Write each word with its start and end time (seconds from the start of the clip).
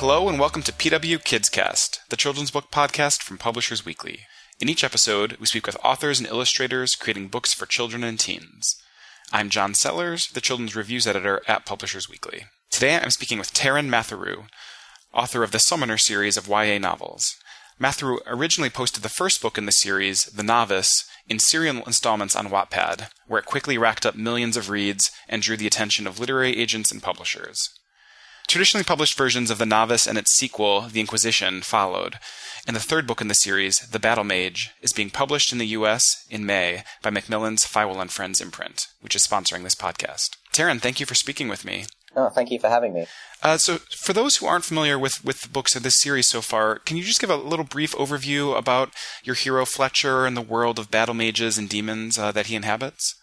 Hello 0.00 0.30
and 0.30 0.40
welcome 0.40 0.62
to 0.62 0.72
PW 0.72 1.22
Kids 1.24 1.50
Cast, 1.50 2.00
the 2.08 2.16
children's 2.16 2.50
book 2.50 2.70
podcast 2.70 3.22
from 3.22 3.36
Publishers 3.36 3.84
Weekly. 3.84 4.20
In 4.58 4.70
each 4.70 4.82
episode, 4.82 5.36
we 5.38 5.44
speak 5.44 5.66
with 5.66 5.76
authors 5.84 6.18
and 6.18 6.26
illustrators 6.26 6.94
creating 6.94 7.28
books 7.28 7.52
for 7.52 7.66
children 7.66 8.02
and 8.02 8.18
teens. 8.18 8.76
I'm 9.30 9.50
John 9.50 9.74
Sellers, 9.74 10.28
the 10.28 10.40
children's 10.40 10.74
reviews 10.74 11.06
editor 11.06 11.42
at 11.46 11.66
Publishers 11.66 12.08
Weekly. 12.08 12.44
Today 12.70 12.96
I'm 12.96 13.10
speaking 13.10 13.38
with 13.38 13.52
Taran 13.52 13.90
Matharu, 13.90 14.46
author 15.12 15.42
of 15.42 15.50
the 15.50 15.58
Summoner 15.58 15.98
series 15.98 16.38
of 16.38 16.48
YA 16.48 16.78
novels. 16.78 17.36
Matharu 17.78 18.20
originally 18.26 18.70
posted 18.70 19.02
the 19.02 19.10
first 19.10 19.42
book 19.42 19.58
in 19.58 19.66
the 19.66 19.70
series, 19.70 20.22
The 20.22 20.42
Novice, 20.42 21.04
in 21.28 21.38
serial 21.38 21.82
installments 21.82 22.34
on 22.34 22.48
Wattpad, 22.48 23.10
where 23.26 23.40
it 23.40 23.44
quickly 23.44 23.76
racked 23.76 24.06
up 24.06 24.14
millions 24.14 24.56
of 24.56 24.70
reads 24.70 25.10
and 25.28 25.42
drew 25.42 25.58
the 25.58 25.66
attention 25.66 26.06
of 26.06 26.18
literary 26.18 26.56
agents 26.56 26.90
and 26.90 27.02
publishers. 27.02 27.68
Traditionally 28.50 28.82
published 28.82 29.16
versions 29.16 29.48
of 29.48 29.58
The 29.58 29.64
Novice 29.64 30.08
and 30.08 30.18
its 30.18 30.36
sequel, 30.36 30.80
The 30.80 30.98
Inquisition, 30.98 31.62
followed, 31.62 32.18
and 32.66 32.74
the 32.74 32.80
third 32.80 33.06
book 33.06 33.20
in 33.20 33.28
the 33.28 33.34
series, 33.34 33.76
The 33.76 34.00
Battle 34.00 34.24
Mage, 34.24 34.72
is 34.82 34.92
being 34.92 35.08
published 35.08 35.52
in 35.52 35.58
the 35.58 35.68
US 35.68 36.26
in 36.28 36.44
May 36.44 36.82
by 37.00 37.10
Macmillan's 37.10 37.64
Feiwel 37.64 38.00
and 38.00 38.10
Friends 38.10 38.40
imprint, 38.40 38.88
which 39.02 39.14
is 39.14 39.24
sponsoring 39.24 39.62
this 39.62 39.76
podcast. 39.76 40.30
Taran, 40.52 40.80
thank 40.80 40.98
you 40.98 41.06
for 41.06 41.14
speaking 41.14 41.46
with 41.46 41.64
me. 41.64 41.84
Oh, 42.16 42.28
thank 42.28 42.50
you 42.50 42.58
for 42.58 42.68
having 42.68 42.92
me. 42.92 43.06
Uh, 43.40 43.56
so, 43.56 43.78
for 44.00 44.12
those 44.12 44.38
who 44.38 44.46
aren't 44.46 44.64
familiar 44.64 44.98
with, 44.98 45.24
with 45.24 45.42
the 45.42 45.48
books 45.48 45.76
of 45.76 45.84
this 45.84 46.00
series 46.00 46.28
so 46.28 46.40
far, 46.40 46.80
can 46.80 46.96
you 46.96 47.04
just 47.04 47.20
give 47.20 47.30
a 47.30 47.36
little 47.36 47.64
brief 47.64 47.94
overview 47.94 48.58
about 48.58 48.90
your 49.22 49.36
hero 49.36 49.64
Fletcher 49.64 50.26
and 50.26 50.36
the 50.36 50.40
world 50.40 50.80
of 50.80 50.90
battle 50.90 51.14
mages 51.14 51.56
and 51.56 51.68
demons 51.68 52.18
uh, 52.18 52.32
that 52.32 52.46
he 52.46 52.56
inhabits? 52.56 53.14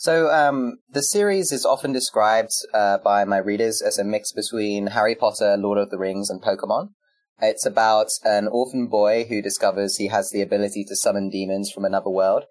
So, 0.00 0.30
um, 0.30 0.78
the 0.88 1.02
series 1.02 1.50
is 1.50 1.66
often 1.66 1.92
described 1.92 2.52
uh, 2.72 2.98
by 2.98 3.24
my 3.24 3.38
readers 3.38 3.82
as 3.82 3.98
a 3.98 4.04
mix 4.04 4.30
between 4.30 4.86
Harry 4.86 5.16
Potter, 5.16 5.56
Lord 5.56 5.76
of 5.76 5.90
the 5.90 5.98
Rings, 5.98 6.30
and 6.30 6.40
Pokemon. 6.40 6.90
It's 7.40 7.66
about 7.66 8.06
an 8.24 8.46
orphan 8.46 8.86
boy 8.86 9.24
who 9.28 9.42
discovers 9.42 9.96
he 9.96 10.06
has 10.06 10.30
the 10.30 10.40
ability 10.40 10.84
to 10.84 10.94
summon 10.94 11.30
demons 11.30 11.72
from 11.72 11.84
another 11.84 12.10
world 12.10 12.44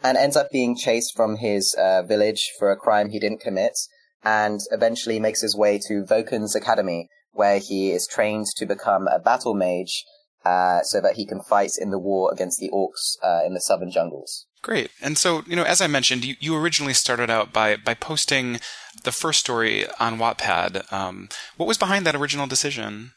and 0.00 0.16
ends 0.16 0.36
up 0.36 0.52
being 0.52 0.76
chased 0.76 1.16
from 1.16 1.38
his 1.38 1.74
uh, 1.76 2.04
village 2.04 2.52
for 2.56 2.70
a 2.70 2.76
crime 2.76 3.10
he 3.10 3.18
didn't 3.18 3.40
commit 3.40 3.76
and 4.22 4.60
eventually 4.70 5.18
makes 5.18 5.42
his 5.42 5.56
way 5.56 5.80
to 5.88 6.04
Vocans 6.04 6.54
Academy, 6.54 7.08
where 7.32 7.58
he 7.58 7.90
is 7.90 8.06
trained 8.06 8.46
to 8.58 8.64
become 8.64 9.08
a 9.08 9.18
battle 9.18 9.54
mage 9.54 10.04
uh, 10.44 10.82
so 10.82 11.00
that 11.00 11.16
he 11.16 11.26
can 11.26 11.42
fight 11.42 11.72
in 11.80 11.90
the 11.90 11.98
war 11.98 12.30
against 12.32 12.60
the 12.60 12.70
orcs 12.70 13.16
uh, 13.24 13.44
in 13.44 13.54
the 13.54 13.60
southern 13.60 13.90
jungles. 13.90 14.46
Great. 14.62 14.90
And 15.00 15.18
so, 15.18 15.42
you 15.46 15.56
know, 15.56 15.64
as 15.64 15.80
I 15.80 15.88
mentioned, 15.88 16.24
you, 16.24 16.36
you 16.38 16.56
originally 16.56 16.94
started 16.94 17.28
out 17.28 17.52
by, 17.52 17.76
by 17.76 17.94
posting 17.94 18.60
the 19.02 19.10
first 19.10 19.40
story 19.40 19.86
on 19.98 20.18
Wattpad. 20.18 20.90
Um, 20.92 21.28
what 21.56 21.66
was 21.66 21.78
behind 21.78 22.06
that 22.06 22.14
original 22.14 22.46
decision? 22.46 23.12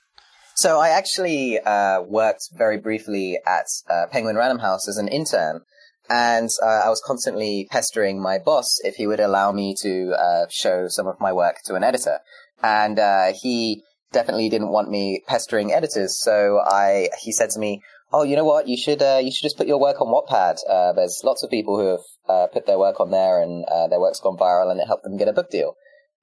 So 0.56 0.80
I 0.80 0.90
actually 0.90 1.60
uh, 1.60 2.02
worked 2.02 2.50
very 2.54 2.78
briefly 2.78 3.38
at 3.46 3.66
uh, 3.90 4.06
Penguin 4.10 4.38
Random 4.38 4.60
House 4.60 4.88
as 4.88 4.98
an 4.98 5.10
intern, 5.10 5.62
and 6.10 6.50
uh, 6.64 6.82
I 6.86 6.90
was 6.90 7.04
constantly 7.06 7.68
pestering 7.70 8.22
my 8.22 8.38
boss 8.40 8.80
if 8.84 8.96
he 8.96 9.06
would 9.06 9.20
allow 9.20 9.52
me 9.52 9.76
to 9.82 10.14
uh, 10.18 10.46
show 10.50 10.88
some 10.88 11.08
of 11.08 11.20
my 11.20 11.34
work 11.34 11.58
to 11.66 11.76
an 11.76 11.84
editor, 11.84 12.20
and 12.64 12.98
uh, 12.98 13.34
he 13.40 13.84
definitely 14.14 14.48
didn't 14.48 14.72
want 14.72 14.90
me 14.90 15.22
pestering 15.28 15.74
editors. 15.74 16.18
So 16.24 16.62
I 16.66 17.10
he 17.22 17.34
said 17.34 17.50
to 17.50 17.60
me, 17.60 17.82
oh, 18.16 18.24
you 18.24 18.38
know 18.38 18.46
what? 18.46 18.68
You 18.68 18.78
should 18.78 19.02
uh, 19.02 19.20
you 19.22 19.32
should 19.32 19.44
just 19.44 19.58
put 19.58 19.68
your 19.68 19.80
work 19.80 20.00
on 20.00 20.08
Wattpad. 20.08 20.58
Uh, 20.70 20.94
there's 20.94 21.22
lots 21.24 21.44
of 21.44 21.50
people 21.50 21.78
who 21.78 21.88
have 21.88 22.06
uh, 22.30 22.48
put 22.48 22.66
their 22.66 22.80
work 22.80 23.00
on 23.02 23.12
there, 23.12 23.42
and 23.42 23.66
uh, 23.66 23.88
their 23.88 24.00
work's 24.00 24.22
gone 24.22 24.38
viral, 24.38 24.72
and 24.72 24.80
it 24.80 24.88
helped 24.88 25.04
them 25.04 25.18
get 25.18 25.28
a 25.28 25.34
book 25.34 25.52
deal. 25.52 25.76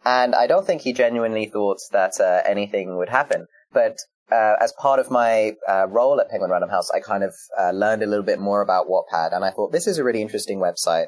And 0.04 0.34
I 0.34 0.46
don't 0.46 0.66
think 0.66 0.82
he 0.82 0.92
genuinely 0.92 1.46
thought 1.46 1.78
that 1.92 2.18
uh, 2.18 2.40
anything 2.48 2.96
would 2.96 3.10
happen. 3.10 3.46
But 3.72 3.98
uh, 4.32 4.54
as 4.60 4.72
part 4.72 4.98
of 4.98 5.10
my 5.10 5.52
role 5.86 6.20
at 6.20 6.30
Penguin 6.30 6.50
Random 6.50 6.70
House, 6.70 6.90
I 6.90 7.00
kind 7.00 7.22
of 7.22 7.34
learned 7.74 8.02
a 8.02 8.06
little 8.06 8.24
bit 8.24 8.40
more 8.40 8.62
about 8.62 8.86
Wattpad, 8.88 9.34
and 9.34 9.44
I 9.44 9.50
thought 9.50 9.70
this 9.70 9.86
is 9.86 9.98
a 9.98 10.04
really 10.04 10.22
interesting 10.22 10.58
website. 10.58 11.06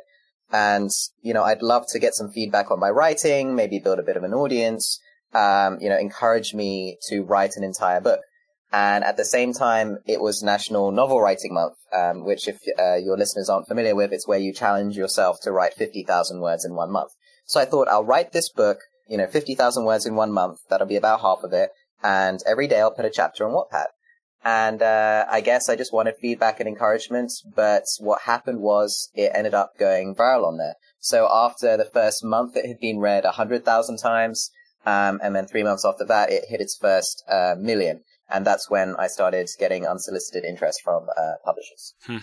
And 0.52 0.90
you 1.22 1.32
know, 1.32 1.42
I'd 1.42 1.62
love 1.62 1.86
to 1.88 1.98
get 1.98 2.14
some 2.14 2.30
feedback 2.30 2.70
on 2.70 2.78
my 2.78 2.90
writing, 2.90 3.56
maybe 3.56 3.78
build 3.78 3.98
a 3.98 4.04
bit 4.04 4.18
of 4.18 4.22
an 4.22 4.34
audience. 4.34 5.00
Um, 5.32 5.78
you 5.80 5.88
know, 5.88 5.98
encourage 5.98 6.54
me 6.54 6.98
to 7.08 7.22
write 7.22 7.56
an 7.56 7.64
entire 7.64 8.00
book. 8.00 8.20
And 8.74 9.04
at 9.04 9.16
the 9.16 9.24
same 9.24 9.52
time, 9.52 9.98
it 10.04 10.20
was 10.20 10.42
National 10.42 10.90
Novel 10.90 11.20
Writing 11.20 11.54
Month, 11.54 11.76
um, 11.92 12.24
which, 12.24 12.48
if 12.48 12.58
uh, 12.76 12.96
your 12.96 13.16
listeners 13.16 13.48
aren't 13.48 13.68
familiar 13.68 13.94
with, 13.94 14.12
it's 14.12 14.26
where 14.26 14.40
you 14.40 14.52
challenge 14.52 14.96
yourself 14.96 15.40
to 15.42 15.52
write 15.52 15.74
50,000 15.74 16.40
words 16.40 16.64
in 16.64 16.74
one 16.74 16.90
month. 16.90 17.12
So 17.46 17.60
I 17.60 17.66
thought 17.66 17.86
I'll 17.86 18.04
write 18.04 18.32
this 18.32 18.48
book, 18.48 18.78
you 19.08 19.16
know, 19.16 19.28
50,000 19.28 19.84
words 19.84 20.06
in 20.06 20.16
one 20.16 20.32
month. 20.32 20.58
That'll 20.68 20.88
be 20.88 20.96
about 20.96 21.20
half 21.20 21.44
of 21.44 21.52
it. 21.52 21.70
And 22.02 22.40
every 22.48 22.66
day 22.66 22.80
I'll 22.80 22.90
put 22.90 23.04
a 23.04 23.10
chapter 23.10 23.46
on 23.46 23.54
Wattpad. 23.54 23.86
And 24.44 24.82
uh, 24.82 25.24
I 25.30 25.40
guess 25.40 25.68
I 25.68 25.76
just 25.76 25.92
wanted 25.92 26.16
feedback 26.20 26.58
and 26.58 26.68
encouragement. 26.68 27.30
But 27.54 27.84
what 28.00 28.22
happened 28.22 28.58
was 28.58 29.08
it 29.14 29.30
ended 29.36 29.54
up 29.54 29.78
going 29.78 30.16
viral 30.16 30.48
on 30.48 30.58
there. 30.58 30.74
So 30.98 31.28
after 31.32 31.76
the 31.76 31.84
first 31.84 32.24
month, 32.24 32.56
it 32.56 32.66
had 32.66 32.80
been 32.80 32.98
read 32.98 33.22
100,000 33.22 33.98
times. 33.98 34.50
Um, 34.84 35.20
and 35.22 35.36
then 35.36 35.46
three 35.46 35.62
months 35.62 35.84
after 35.84 36.04
that, 36.06 36.32
it 36.32 36.46
hit 36.48 36.60
its 36.60 36.76
first 36.76 37.22
uh, 37.30 37.54
million 37.56 38.02
and 38.28 38.46
that's 38.46 38.70
when 38.70 38.96
I 38.96 39.06
started 39.06 39.48
getting 39.58 39.86
unsolicited 39.86 40.44
interest 40.44 40.80
from 40.82 41.08
uh, 41.16 41.34
publishers. 41.44 41.94
Hmm. 42.04 42.18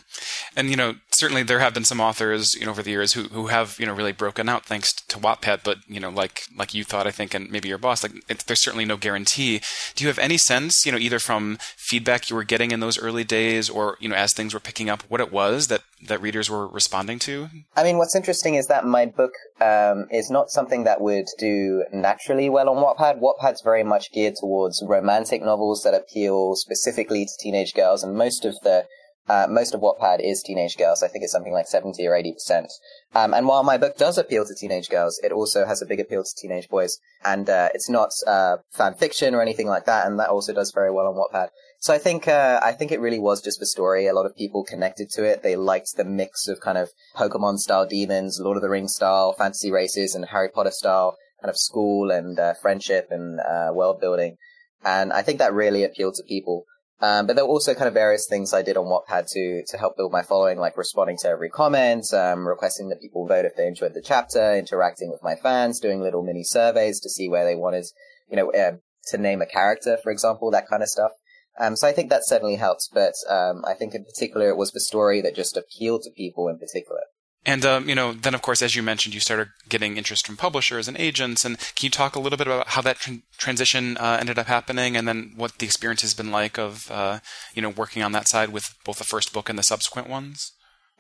And 0.56 0.70
you 0.70 0.76
know, 0.76 0.96
certainly 1.22 1.44
there 1.44 1.60
have 1.60 1.74
been 1.76 1.86
some 1.86 2.02
authors, 2.02 2.56
you 2.56 2.66
know, 2.66 2.72
over 2.72 2.82
the 2.82 2.90
years 2.90 3.14
who 3.14 3.24
who 3.26 3.48
have 3.48 3.78
you 3.80 3.86
know 3.86 3.94
really 3.94 4.12
broken 4.12 4.50
out 4.50 4.66
thanks 4.66 4.92
to 4.92 5.18
Wattpad. 5.20 5.60
But 5.64 5.78
you 5.88 6.00
know, 6.00 6.10
like 6.10 6.42
like 6.58 6.74
you 6.74 6.84
thought, 6.84 7.06
I 7.06 7.12
think, 7.12 7.36
and 7.36 7.50
maybe 7.52 7.70
your 7.70 7.78
boss, 7.78 8.04
like 8.04 8.14
there's 8.28 8.64
certainly 8.64 8.86
no 8.86 8.98
guarantee. 8.98 9.62
Do 9.96 10.04
you 10.04 10.08
have 10.08 10.18
any 10.18 10.38
sense, 10.38 10.84
you 10.86 10.92
know, 10.92 10.98
either 10.98 11.20
from 11.20 11.60
feedback 11.78 12.30
you 12.30 12.36
were 12.36 12.44
getting 12.44 12.72
in 12.72 12.80
those 12.80 12.98
early 12.98 13.24
days, 13.24 13.70
or 13.70 13.98
you 14.00 14.10
know, 14.10 14.16
as 14.16 14.34
things 14.34 14.54
were 14.54 14.60
picking 14.60 14.90
up, 14.90 15.04
what 15.10 15.22
it 15.22 15.32
was 15.32 15.68
that 15.68 15.84
that 16.08 16.22
readers 16.22 16.50
were 16.50 16.68
responding 16.68 17.20
to? 17.20 17.50
I 17.76 17.84
mean, 17.84 18.00
what's 18.00 18.16
interesting 18.16 18.56
is 18.56 18.66
that 18.68 18.86
my 18.86 19.06
book 19.06 19.34
um, 19.62 20.08
is 20.12 20.32
not 20.32 20.50
something 20.50 20.86
that 20.86 21.02
would 21.02 21.28
do 21.38 21.86
naturally 21.94 22.50
well 22.50 22.68
on 22.68 22.78
Wattpad. 22.84 23.22
Wattpad's 23.22 23.62
very 23.62 23.84
much 23.84 24.12
geared 24.12 24.36
towards 24.40 24.84
romantic 24.88 25.44
novels 25.44 25.84
that 25.84 25.94
appeal 25.94 26.56
specifically 26.56 27.26
to 27.26 27.32
teenage 27.40 27.76
girls, 27.76 28.04
and 28.04 28.18
most 28.18 28.44
of 28.44 28.56
the 28.64 28.88
uh, 29.30 29.48
most 29.50 29.74
of 29.74 29.82
Wattpad 29.82 30.20
is 30.20 30.44
teenage 30.44 30.78
girls. 30.78 31.04
I 31.04 31.08
think 31.08 31.24
it's 31.24 31.32
something 31.32 31.54
like 31.54 31.68
70 31.68 32.06
or 32.08 32.12
80%. 32.12 32.68
Um, 33.14 33.34
and 33.34 33.48
while 33.48 33.64
my 33.64 33.78
book 33.78 33.98
does 33.98 34.18
appeal 34.18 34.46
to 34.46 34.56
teenage 34.56 34.90
girls, 34.90 35.20
it 35.24 35.32
also 35.32 35.66
has 35.66 35.82
a 35.82 35.86
big 35.86 36.00
appeal 36.00 36.24
to 36.24 36.36
teenage 36.36 36.68
boys. 36.70 36.98
And, 37.24 37.50
uh, 37.50 37.70
it's 37.74 37.90
not, 37.90 38.10
uh, 38.26 38.58
fan 38.72 38.96
fiction 38.96 39.36
or 39.36 39.42
anything 39.42 39.68
like 39.68 39.86
that. 39.86 40.08
And 40.08 40.20
that 40.20 40.30
also 40.30 40.54
does 40.54 40.72
very 40.72 40.92
well 40.92 41.08
on 41.08 41.16
Wattpad. 41.16 41.50
So 41.80 41.94
I 41.94 41.98
think, 41.98 42.28
uh, 42.28 42.60
I 42.64 42.74
think 42.74 42.92
it 42.92 43.00
really 43.00 43.20
was 43.20 43.42
just 43.42 43.60
the 43.60 43.66
story. 43.66 44.08
A 44.08 44.14
lot 44.14 44.26
of 44.26 44.36
people 44.36 44.64
connected 44.64 45.10
to 45.12 45.24
it. 45.24 45.44
They 45.44 45.56
liked 45.56 45.96
the 45.96 46.04
mix 46.04 46.48
of 46.48 46.60
kind 46.60 46.78
of 46.78 46.90
Pokemon 47.16 47.58
style 47.58 47.86
demons, 47.86 48.40
Lord 48.40 48.58
of 48.58 48.64
the 48.64 48.70
Rings 48.70 48.96
style 48.96 49.34
fantasy 49.34 49.72
races 49.72 50.14
and 50.16 50.26
Harry 50.26 50.50
Potter 50.50 50.72
style 50.72 51.18
kind 51.42 51.50
of 51.50 51.58
school 51.58 52.12
and, 52.12 52.40
uh, 52.40 52.54
friendship 52.54 53.08
and, 53.12 53.40
uh, 53.40 53.72
world 53.74 54.00
building. 54.00 54.38
And 54.84 55.14
I 55.14 55.22
think 55.22 55.40
that 55.40 55.54
really 55.54 55.84
appealed 55.84 56.16
to 56.16 56.24
people. 56.24 56.66
Um, 57.02 57.26
but 57.26 57.36
there 57.36 57.46
were 57.46 57.52
also 57.52 57.74
kind 57.74 57.88
of 57.88 57.96
various 57.96 58.28
things 58.30 58.54
I 58.54 58.62
did 58.62 58.78
on 58.78 58.86
Wattpad 58.86 59.28
to 59.32 59.64
to 59.68 59.78
help 59.78 59.98
build 59.98 60.12
my 60.12 60.22
following, 60.22 60.60
like 60.60 60.78
responding 60.78 61.18
to 61.22 61.30
every 61.30 61.50
comment, 61.50 62.14
um, 62.14 62.48
requesting 62.48 62.90
that 62.90 63.02
people 63.02 63.26
vote 63.28 63.46
if 63.46 63.56
they 63.56 63.68
enjoyed 63.68 63.96
the 63.96 64.04
chapter, 64.04 64.56
interacting 64.56 65.10
with 65.10 65.24
my 65.24 65.36
fans, 65.36 65.80
doing 65.80 66.02
little 66.02 66.24
mini 66.24 66.44
surveys 66.44 67.00
to 67.00 67.10
see 67.10 67.28
where 67.28 67.44
they 67.44 67.56
wanted, 67.56 67.86
you 68.30 68.38
know, 68.38 68.52
uh, 68.52 68.74
to 69.08 69.18
name 69.18 69.42
a 69.42 69.48
character, 69.48 69.98
for 70.04 70.12
example, 70.12 70.52
that 70.52 70.68
kind 70.70 70.84
of 70.84 70.90
stuff. 70.90 71.12
Um, 71.60 71.76
so 71.76 71.88
I 71.88 71.92
think 71.92 72.10
that 72.10 72.26
certainly 72.26 72.56
helps, 72.56 72.88
but 72.94 73.14
um, 73.30 73.64
I 73.68 73.74
think 73.74 73.94
in 73.94 74.06
particular 74.06 74.50
it 74.50 74.58
was 74.58 74.72
the 74.72 74.80
story 74.80 75.22
that 75.22 75.36
just 75.36 75.58
appealed 75.58 76.04
to 76.04 76.12
people 76.12 76.48
in 76.48 76.58
particular. 76.58 77.02
And 77.46 77.66
um, 77.66 77.90
you 77.90 77.96
know, 77.96 78.14
then 78.14 78.36
of 78.36 78.42
course, 78.42 78.62
as 78.62 78.76
you 78.76 78.84
mentioned, 78.84 79.16
you 79.16 79.20
started 79.20 79.50
getting 79.68 79.98
interest 79.98 80.28
from 80.28 80.38
publishers 80.38 80.88
and 80.88 80.96
agents. 80.98 81.44
And 81.44 81.58
can 81.58 81.88
you 81.88 81.90
talk 81.90 82.16
a 82.16 82.20
little 82.20 82.38
bit 82.38 82.48
about 82.48 82.70
how 82.70 82.82
that 82.82 82.98
transition 83.38 83.98
uh, 83.98 84.18
ended 84.20 84.38
up 84.38 84.46
happening, 84.46 84.96
and 84.96 85.08
then 85.08 85.34
what 85.36 85.58
the 85.58 85.66
experience 85.66 86.02
has 86.02 86.14
been 86.14 86.32
like 86.32 86.60
of 86.60 86.92
uh, 86.92 87.20
you 87.56 87.62
know 87.62 87.70
working 87.70 88.04
on 88.04 88.12
that 88.12 88.28
side 88.28 88.50
with 88.50 88.76
both 88.86 89.00
the 89.00 89.04
first 89.04 89.34
book 89.34 89.50
and 89.50 89.58
the 89.58 89.64
subsequent 89.64 90.08
ones? 90.08 90.52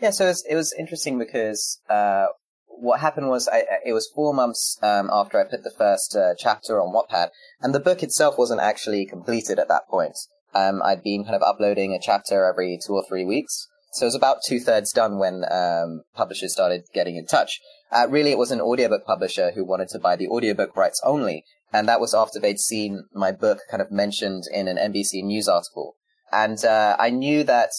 Yeah, 0.01 0.09
so 0.09 0.25
it 0.25 0.29
was, 0.29 0.45
it 0.49 0.55
was 0.55 0.73
interesting 0.79 1.19
because 1.19 1.79
uh, 1.87 2.25
what 2.65 3.01
happened 3.01 3.29
was 3.29 3.47
I, 3.47 3.63
it 3.85 3.93
was 3.93 4.09
four 4.15 4.33
months 4.33 4.79
um, 4.81 5.11
after 5.13 5.39
I 5.39 5.43
put 5.47 5.63
the 5.63 5.69
first 5.77 6.15
uh, 6.15 6.33
chapter 6.39 6.81
on 6.81 6.91
Wattpad, 6.91 7.29
and 7.61 7.75
the 7.75 7.79
book 7.79 8.01
itself 8.01 8.39
wasn't 8.39 8.61
actually 8.61 9.05
completed 9.05 9.59
at 9.59 9.67
that 9.67 9.87
point. 9.87 10.17
Um, 10.55 10.81
I'd 10.83 11.03
been 11.03 11.23
kind 11.23 11.35
of 11.35 11.43
uploading 11.43 11.93
a 11.93 11.99
chapter 12.01 12.45
every 12.45 12.79
two 12.83 12.93
or 12.93 13.05
three 13.07 13.23
weeks. 13.23 13.67
So 13.91 14.05
it 14.05 14.07
was 14.07 14.15
about 14.15 14.37
two 14.45 14.59
thirds 14.59 14.93
done 14.93 15.17
when 15.17 15.43
um, 15.51 16.03
publishers 16.15 16.53
started 16.53 16.83
getting 16.93 17.17
in 17.17 17.25
touch. 17.25 17.59
Uh, 17.91 18.07
really, 18.09 18.31
it 18.31 18.37
was 18.37 18.51
an 18.51 18.61
audiobook 18.61 19.05
publisher 19.05 19.51
who 19.51 19.65
wanted 19.65 19.89
to 19.89 19.99
buy 19.99 20.15
the 20.15 20.29
audiobook 20.29 20.75
rights 20.77 21.01
only. 21.03 21.43
And 21.73 21.87
that 21.87 21.99
was 21.99 22.13
after 22.13 22.39
they'd 22.39 22.59
seen 22.59 23.05
my 23.13 23.31
book 23.31 23.59
kind 23.69 23.81
of 23.81 23.91
mentioned 23.91 24.43
in 24.51 24.67
an 24.67 24.77
NBC 24.77 25.23
News 25.23 25.47
article. 25.47 25.95
And 26.31 26.63
uh, 26.63 26.95
I 26.99 27.09
knew 27.09 27.43
that 27.43 27.71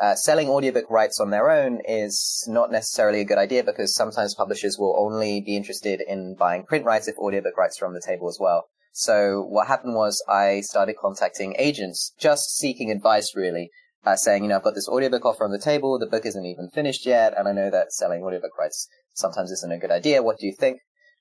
uh, 0.00 0.14
selling 0.14 0.48
audiobook 0.48 0.90
rights 0.90 1.20
on 1.20 1.30
their 1.30 1.50
own 1.50 1.80
is 1.88 2.44
not 2.46 2.70
necessarily 2.70 3.20
a 3.20 3.24
good 3.24 3.38
idea 3.38 3.64
because 3.64 3.94
sometimes 3.94 4.34
publishers 4.34 4.76
will 4.78 4.94
only 4.98 5.40
be 5.40 5.56
interested 5.56 6.02
in 6.06 6.36
buying 6.38 6.64
print 6.64 6.84
rights 6.84 7.08
if 7.08 7.16
audiobook 7.16 7.56
rights 7.56 7.80
are 7.80 7.86
on 7.86 7.94
the 7.94 8.02
table 8.06 8.28
as 8.28 8.38
well. 8.38 8.68
So 8.92 9.42
what 9.42 9.66
happened 9.66 9.94
was 9.94 10.22
I 10.28 10.60
started 10.60 10.96
contacting 11.00 11.54
agents, 11.58 12.12
just 12.18 12.56
seeking 12.56 12.90
advice 12.90 13.34
really, 13.34 13.70
uh, 14.04 14.16
saying, 14.16 14.42
you 14.42 14.48
know, 14.48 14.56
I've 14.56 14.64
got 14.64 14.74
this 14.74 14.88
audiobook 14.88 15.24
offer 15.24 15.44
on 15.44 15.52
the 15.52 15.58
table, 15.58 15.98
the 15.98 16.06
book 16.06 16.26
isn't 16.26 16.46
even 16.46 16.70
finished 16.70 17.06
yet, 17.06 17.34
and 17.36 17.48
I 17.48 17.52
know 17.52 17.70
that 17.70 17.92
selling 17.92 18.22
audiobook 18.22 18.58
rights 18.58 18.88
sometimes 19.14 19.50
isn't 19.50 19.72
a 19.72 19.78
good 19.78 19.90
idea. 19.90 20.22
What 20.22 20.38
do 20.38 20.46
you 20.46 20.52
think? 20.52 20.80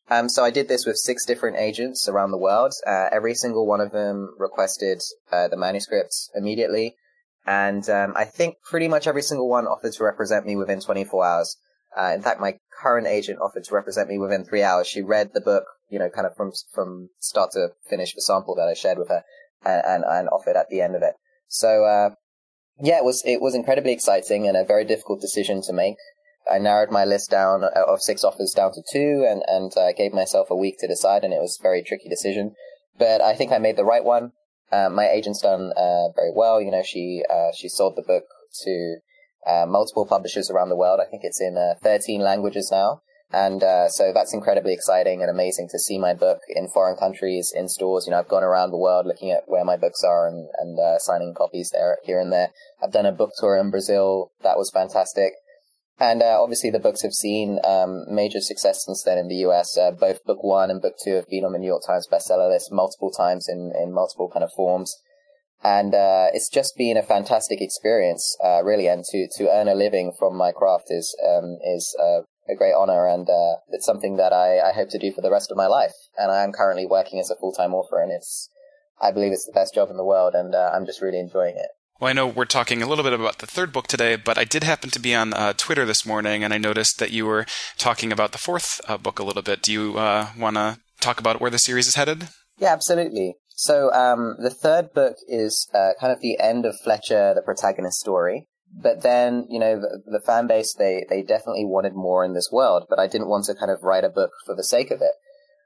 Um, 0.09 0.29
so 0.29 0.43
I 0.43 0.51
did 0.51 0.67
this 0.67 0.85
with 0.85 0.97
six 0.97 1.25
different 1.25 1.57
agents 1.57 2.07
around 2.07 2.31
the 2.31 2.37
world. 2.37 2.73
Uh, 2.85 3.09
every 3.11 3.33
single 3.33 3.65
one 3.65 3.81
of 3.81 3.91
them 3.91 4.35
requested 4.37 5.01
uh, 5.31 5.47
the 5.47 5.57
manuscript 5.57 6.13
immediately. 6.35 6.95
And 7.45 7.87
um, 7.89 8.13
I 8.15 8.25
think 8.25 8.57
pretty 8.63 8.87
much 8.87 9.07
every 9.07 9.21
single 9.21 9.49
one 9.49 9.65
offered 9.65 9.93
to 9.93 10.03
represent 10.03 10.45
me 10.45 10.55
within 10.55 10.79
24 10.79 11.25
hours. 11.25 11.57
Uh, 11.97 12.11
in 12.13 12.21
fact, 12.21 12.39
my 12.39 12.59
current 12.81 13.07
agent 13.07 13.39
offered 13.41 13.63
to 13.63 13.73
represent 13.73 14.09
me 14.09 14.17
within 14.17 14.43
three 14.43 14.61
hours. 14.61 14.87
She 14.87 15.01
read 15.01 15.31
the 15.33 15.41
book, 15.41 15.63
you 15.89 15.97
know, 15.97 16.09
kind 16.09 16.27
of 16.27 16.35
from 16.35 16.51
from 16.73 17.09
start 17.19 17.51
to 17.51 17.69
finish, 17.89 18.13
the 18.13 18.21
sample 18.21 18.55
that 18.55 18.67
I 18.67 18.73
shared 18.73 18.97
with 18.97 19.09
her, 19.09 19.23
and 19.63 19.81
and, 19.85 20.03
and 20.03 20.29
offered 20.29 20.57
at 20.57 20.69
the 20.69 20.81
end 20.81 20.95
of 20.95 21.03
it. 21.03 21.13
So 21.47 21.85
uh, 21.85 22.15
yeah, 22.79 22.97
it 22.97 23.05
was 23.05 23.23
it 23.25 23.41
was 23.41 23.55
incredibly 23.55 23.93
exciting 23.93 24.47
and 24.47 24.57
a 24.57 24.65
very 24.65 24.85
difficult 24.85 25.21
decision 25.21 25.61
to 25.63 25.73
make. 25.73 25.95
I 26.51 26.59
narrowed 26.59 26.91
my 26.91 27.05
list 27.05 27.31
down 27.31 27.63
uh, 27.63 27.69
of 27.87 28.01
six 28.01 28.23
offers 28.23 28.53
down 28.55 28.71
to 28.73 28.83
two, 28.91 29.25
and 29.27 29.43
and 29.47 29.71
uh, 29.77 29.93
gave 29.93 30.13
myself 30.13 30.49
a 30.49 30.55
week 30.55 30.77
to 30.79 30.87
decide, 30.87 31.23
and 31.23 31.33
it 31.33 31.41
was 31.41 31.57
a 31.59 31.63
very 31.63 31.81
tricky 31.81 32.09
decision. 32.09 32.53
But 32.97 33.21
I 33.21 33.33
think 33.33 33.51
I 33.51 33.57
made 33.57 33.77
the 33.77 33.85
right 33.85 34.03
one. 34.03 34.31
Uh, 34.71 34.89
my 34.89 35.07
agent's 35.07 35.41
done 35.41 35.71
uh, 35.77 36.09
very 36.15 36.31
well. 36.35 36.61
You 36.61 36.71
know, 36.71 36.83
she 36.83 37.23
uh, 37.31 37.51
she 37.55 37.69
sold 37.69 37.95
the 37.95 38.03
book 38.03 38.25
to 38.63 38.97
multiple 39.67 40.05
publishers 40.05 40.49
around 40.49 40.69
the 40.69 40.75
world. 40.75 40.99
I 40.99 41.09
think 41.09 41.23
it's 41.23 41.41
in 41.41 41.55
13 41.81 42.21
languages 42.21 42.69
now. 42.71 43.01
And 43.31 43.63
uh, 43.63 43.89
so 43.89 44.11
that's 44.13 44.33
incredibly 44.33 44.73
exciting 44.73 45.21
and 45.21 45.29
amazing 45.29 45.67
to 45.71 45.79
see 45.79 45.97
my 45.97 46.13
book 46.13 46.39
in 46.47 46.69
foreign 46.69 46.95
countries, 46.95 47.51
in 47.53 47.67
stores. 47.67 48.05
You 48.05 48.11
know, 48.11 48.19
I've 48.19 48.29
gone 48.29 48.43
around 48.43 48.71
the 48.71 48.77
world 48.77 49.05
looking 49.05 49.31
at 49.31 49.43
where 49.47 49.65
my 49.65 49.77
books 49.77 50.03
are 50.03 50.27
and, 50.27 50.47
and 50.59 50.79
uh, 50.79 50.99
signing 50.99 51.33
copies 51.35 51.71
there, 51.73 51.97
here 52.03 52.19
and 52.19 52.31
there. 52.31 52.49
I've 52.81 52.93
done 52.93 53.05
a 53.05 53.11
book 53.11 53.31
tour 53.37 53.57
in 53.57 53.71
Brazil. 53.71 54.31
That 54.41 54.57
was 54.57 54.69
fantastic. 54.71 55.33
And 55.97 56.21
uh, 56.21 56.41
obviously, 56.41 56.69
the 56.69 56.79
books 56.79 57.03
have 57.03 57.13
seen 57.13 57.59
um, 57.63 58.03
major 58.09 58.41
success 58.41 58.83
since 58.85 59.03
then 59.03 59.17
in 59.17 59.27
the 59.27 59.47
US. 59.47 59.77
Uh, 59.77 59.91
both 59.91 60.23
book 60.25 60.43
one 60.43 60.69
and 60.69 60.81
book 60.81 60.95
two 61.03 61.15
have 61.15 61.29
been 61.29 61.45
on 61.45 61.53
the 61.53 61.59
New 61.59 61.67
York 61.67 61.83
Times 61.87 62.07
bestseller 62.11 62.49
list 62.49 62.69
multiple 62.71 63.11
times 63.11 63.47
in, 63.49 63.71
in 63.81 63.93
multiple 63.93 64.29
kind 64.31 64.43
of 64.43 64.51
forms. 64.55 64.93
And 65.63 65.95
uh, 65.95 66.27
it's 66.33 66.49
just 66.49 66.75
been 66.77 66.97
a 66.97 67.01
fantastic 67.01 67.61
experience, 67.61 68.37
uh, 68.43 68.61
really. 68.63 68.87
And 68.87 69.03
to, 69.05 69.27
to 69.37 69.49
earn 69.49 69.67
a 69.67 69.73
living 69.73 70.11
from 70.19 70.37
my 70.37 70.51
craft 70.51 70.85
is 70.89 71.15
um, 71.25 71.57
is 71.63 71.95
uh, 71.99 72.21
a 72.47 72.55
great 72.55 72.73
honor, 72.73 73.07
and 73.07 73.29
uh, 73.29 73.57
it's 73.69 73.85
something 73.85 74.17
that 74.17 74.33
I, 74.33 74.59
I 74.59 74.71
hope 74.73 74.89
to 74.89 74.99
do 74.99 75.11
for 75.11 75.21
the 75.21 75.31
rest 75.31 75.51
of 75.51 75.57
my 75.57 75.67
life. 75.67 75.93
And 76.17 76.31
I 76.31 76.43
am 76.43 76.51
currently 76.51 76.85
working 76.85 77.19
as 77.19 77.29
a 77.29 77.35
full 77.35 77.51
time 77.51 77.73
author, 77.73 78.01
and 78.01 78.11
it's 78.11 78.49
I 79.01 79.11
believe 79.11 79.31
it's 79.31 79.45
the 79.45 79.51
best 79.51 79.73
job 79.75 79.89
in 79.89 79.97
the 79.97 80.05
world, 80.05 80.33
and 80.35 80.55
I'm 80.55 80.85
just 80.85 81.01
really 81.01 81.19
enjoying 81.19 81.55
it. 81.57 81.69
Well, 81.99 82.09
I 82.09 82.13
know 82.13 82.27
we're 82.27 82.43
talking 82.43 82.81
a 82.81 82.87
little 82.87 83.05
bit 83.05 83.13
about 83.13 83.39
the 83.39 83.47
third 83.47 83.71
book 83.71 83.87
today, 83.87 84.17
but 84.17 84.37
I 84.37 84.43
did 84.43 84.65
happen 84.65 84.89
to 84.89 84.99
be 84.99 85.15
on 85.15 85.33
uh, 85.33 85.53
Twitter 85.53 85.85
this 85.85 86.05
morning, 86.05 86.43
and 86.43 86.53
I 86.53 86.57
noticed 86.57 86.99
that 86.99 87.11
you 87.11 87.25
were 87.25 87.45
talking 87.77 88.11
about 88.11 88.33
the 88.33 88.37
fourth 88.37 88.81
uh, 88.89 88.97
book 88.97 89.17
a 89.17 89.23
little 89.23 89.41
bit. 89.41 89.61
Do 89.61 89.71
you 89.71 89.97
uh, 89.97 90.27
want 90.37 90.57
to 90.57 90.79
talk 90.99 91.21
about 91.21 91.39
where 91.39 91.49
the 91.49 91.57
series 91.57 91.87
is 91.87 91.95
headed? 91.95 92.27
Yeah, 92.57 92.73
absolutely. 92.73 93.35
So 93.55 93.93
um, 93.93 94.35
the 94.39 94.49
third 94.49 94.93
book 94.93 95.15
is 95.29 95.69
uh, 95.73 95.91
kind 95.97 96.11
of 96.11 96.19
the 96.19 96.37
end 96.37 96.65
of 96.65 96.75
Fletcher, 96.83 97.33
the 97.33 97.41
protagonist 97.41 97.99
story. 97.99 98.47
But 98.81 99.03
then, 99.03 99.47
you 99.49 99.59
know, 99.59 99.79
the, 99.79 100.01
the 100.05 100.19
fan 100.25 100.47
base, 100.47 100.73
they, 100.77 101.05
they 101.09 101.21
definitely 101.21 101.65
wanted 101.65 101.93
more 101.95 102.25
in 102.25 102.33
this 102.33 102.49
world, 102.51 102.83
but 102.89 102.99
I 102.99 103.07
didn't 103.07 103.29
want 103.29 103.45
to 103.45 103.55
kind 103.55 103.71
of 103.71 103.83
write 103.83 104.03
a 104.03 104.09
book 104.09 104.31
for 104.45 104.53
the 104.55 104.63
sake 104.63 104.91
of 104.91 105.01
it. 105.01 105.13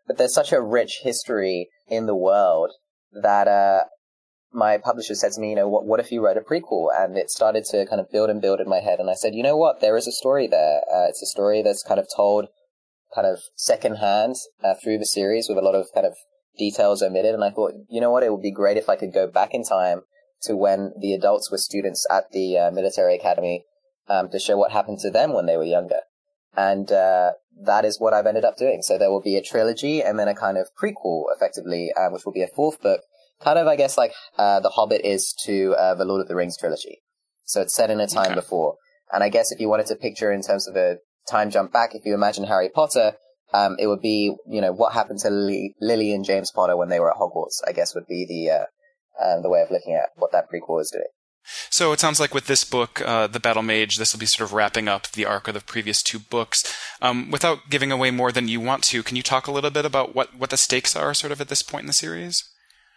But 0.08 0.18
there's 0.18 0.34
such 0.34 0.52
a 0.52 0.62
rich 0.62 1.00
history 1.04 1.70
in 1.88 2.06
the 2.06 2.16
world 2.16 2.72
that 3.12 3.48
uh, 3.48 3.86
my 4.52 4.78
publisher 4.78 5.16
said 5.16 5.32
to 5.34 5.42
me, 5.42 5.52
you 5.52 5.56
know, 5.56 5.68
what, 5.68 5.86
what 5.86 6.00
if 6.00 6.12
you 6.12 6.24
wrote 6.24 6.38
a 6.38 6.42
prequel? 6.42 6.88
And 6.96 7.18
it 7.18 7.30
started 7.30 7.66
to 7.72 7.86
kind 7.88 8.00
of 8.00 8.12
build 8.12 8.30
and 8.30 8.42
build 8.42 8.60
in 8.60 8.70
my 8.70 8.80
head. 8.80 9.00
And 9.00 9.10
I 9.10 9.16
said, 9.16 9.34
you 9.34 9.44
know 9.44 9.58
what? 9.58 9.82
There 9.82 9.98
is 9.98 10.08
a 10.08 10.12
story 10.12 10.48
there. 10.48 10.82
Uh, 10.92 11.08
it's 11.08 11.22
a 11.22 11.28
story 11.28 11.62
that's 11.64 11.84
kind 11.84 12.00
of 12.00 12.08
told 12.16 12.48
kind 13.14 13.26
of 13.26 13.40
secondhand 13.56 14.36
uh, 14.64 14.76
through 14.84 15.00
the 15.00 15.06
series 15.06 15.48
with 15.50 15.58
a 15.58 15.62
lot 15.62 15.76
of 15.76 15.88
kind 15.94 16.06
of 16.06 16.14
details 16.58 17.02
omitted. 17.02 17.34
And 17.34 17.44
I 17.44 17.50
thought, 17.50 17.74
you 17.90 18.02
know 18.02 18.12
what? 18.12 18.24
It 18.24 18.32
would 18.32 18.42
be 18.42 18.52
great 18.52 18.78
if 18.78 18.90
I 18.90 18.96
could 18.96 19.14
go 19.14 19.28
back 19.28 19.54
in 19.54 19.64
time 19.64 20.02
to 20.44 20.56
when 20.56 20.94
the 21.00 21.14
adults 21.14 21.52
were 21.52 21.58
students 21.58 22.06
at 22.10 22.32
the 22.32 22.58
uh, 22.58 22.72
military 22.72 23.16
academy 23.16 23.66
um, 24.08 24.30
to 24.30 24.40
show 24.40 24.58
what 24.58 24.72
happened 24.72 25.00
to 25.00 25.12
them 25.12 25.34
when 25.34 25.46
they 25.46 25.58
were 25.58 25.64
younger. 25.64 26.02
And 26.56 26.92
uh, 26.92 27.32
that 27.64 27.86
is 27.86 28.00
what 28.00 28.14
I've 28.14 28.26
ended 28.26 28.46
up 28.46 28.58
doing. 28.58 28.82
So 28.82 28.98
there 28.98 29.12
will 29.12 29.22
be 29.22 29.38
a 29.38 29.44
trilogy 29.44 30.02
and 30.02 30.18
then 30.18 30.28
a 30.28 30.36
kind 30.36 30.58
of 30.58 30.70
prequel, 30.82 31.26
effectively, 31.36 31.92
uh, 31.96 32.10
which 32.10 32.26
will 32.26 32.34
be 32.34 32.44
a 32.44 32.48
fourth 32.48 32.82
book 32.82 33.02
kind 33.42 33.60
of, 33.60 33.68
I 33.68 33.76
guess, 33.76 33.98
like 33.98 34.14
uh, 34.38 34.60
The 34.60 34.70
Hobbit 34.70 35.02
is 35.04 35.34
to 35.46 35.76
uh, 35.76 35.96
the 35.96 36.06
Lord 36.06 36.22
of 36.22 36.28
the 36.28 36.36
Rings 36.36 36.58
trilogy. 36.58 37.02
So 37.46 37.62
it's 37.62 37.76
set 37.76 37.90
in 37.90 38.00
a 38.00 38.08
time 38.08 38.28
okay. 38.28 38.36
before. 38.36 38.76
And 39.12 39.24
I 39.24 39.30
guess 39.30 39.52
if 39.52 39.60
you 39.60 39.70
wanted 39.70 39.88
to 39.88 39.96
picture 39.96 40.32
in 40.32 40.42
terms 40.42 40.68
of 40.68 40.76
a 40.76 40.98
time 41.30 41.50
jump 41.50 41.72
back, 41.72 41.96
if 41.96 42.06
you 42.06 42.14
imagine 42.14 42.46
Harry 42.46 42.70
Potter, 42.70 43.14
um, 43.54 43.76
it 43.80 43.88
would 43.88 44.02
be, 44.02 44.36
you 44.48 44.62
know, 44.62 44.72
what 44.72 44.94
happened 44.94 45.20
to 45.20 45.30
Lily, 45.30 45.76
Lily, 45.82 46.14
and 46.14 46.26
James 46.26 46.52
Potter 46.52 46.78
when 46.78 46.90
they 46.90 47.00
were 47.00 47.10
at 47.10 47.18
Hogwarts, 47.18 47.62
I 47.68 47.72
guess 47.72 47.96
would 47.96 48.08
be 48.08 48.26
the, 48.28 48.52
uh, 48.54 48.66
uh, 49.22 49.42
the 49.42 49.50
way 49.50 49.62
of 49.62 49.72
looking 49.72 49.94
at 49.94 50.10
what 50.16 50.32
that 50.32 50.46
prequel 50.52 50.82
is 50.82 50.92
doing. 50.92 51.08
So 51.70 51.92
it 51.92 52.00
sounds 52.00 52.20
like 52.20 52.34
with 52.34 52.48
this 52.48 52.64
book, 52.64 53.02
uh, 53.02 53.28
The 53.28 53.40
Battle 53.40 53.64
Mage, 53.64 53.96
this 53.96 54.14
will 54.14 54.20
be 54.20 54.26
sort 54.26 54.48
of 54.48 54.54
wrapping 54.54 54.88
up 54.88 55.10
the 55.12 55.26
arc 55.26 55.48
of 55.48 55.54
the 55.54 55.62
previous 55.62 56.02
two 56.04 56.20
books. 56.20 56.64
Um, 57.02 57.32
without 57.32 57.70
giving 57.70 57.92
away 57.92 58.12
more 58.12 58.32
than 58.32 58.48
you 58.48 58.60
want 58.60 58.84
to, 58.86 59.02
can 59.02 59.16
you 59.16 59.24
talk 59.24 59.48
a 59.48 59.52
little 59.52 59.72
bit 59.72 59.86
about 59.86 60.14
what, 60.14 60.36
what 60.36 60.52
the 60.52 60.58
stakes 60.58 60.96
are 60.96 61.14
sort 61.14 61.32
of 61.32 61.42
at 61.42 61.48
this 61.48 61.64
point 61.64 61.84
in 61.84 61.88
the 61.88 61.94
series? 61.94 62.44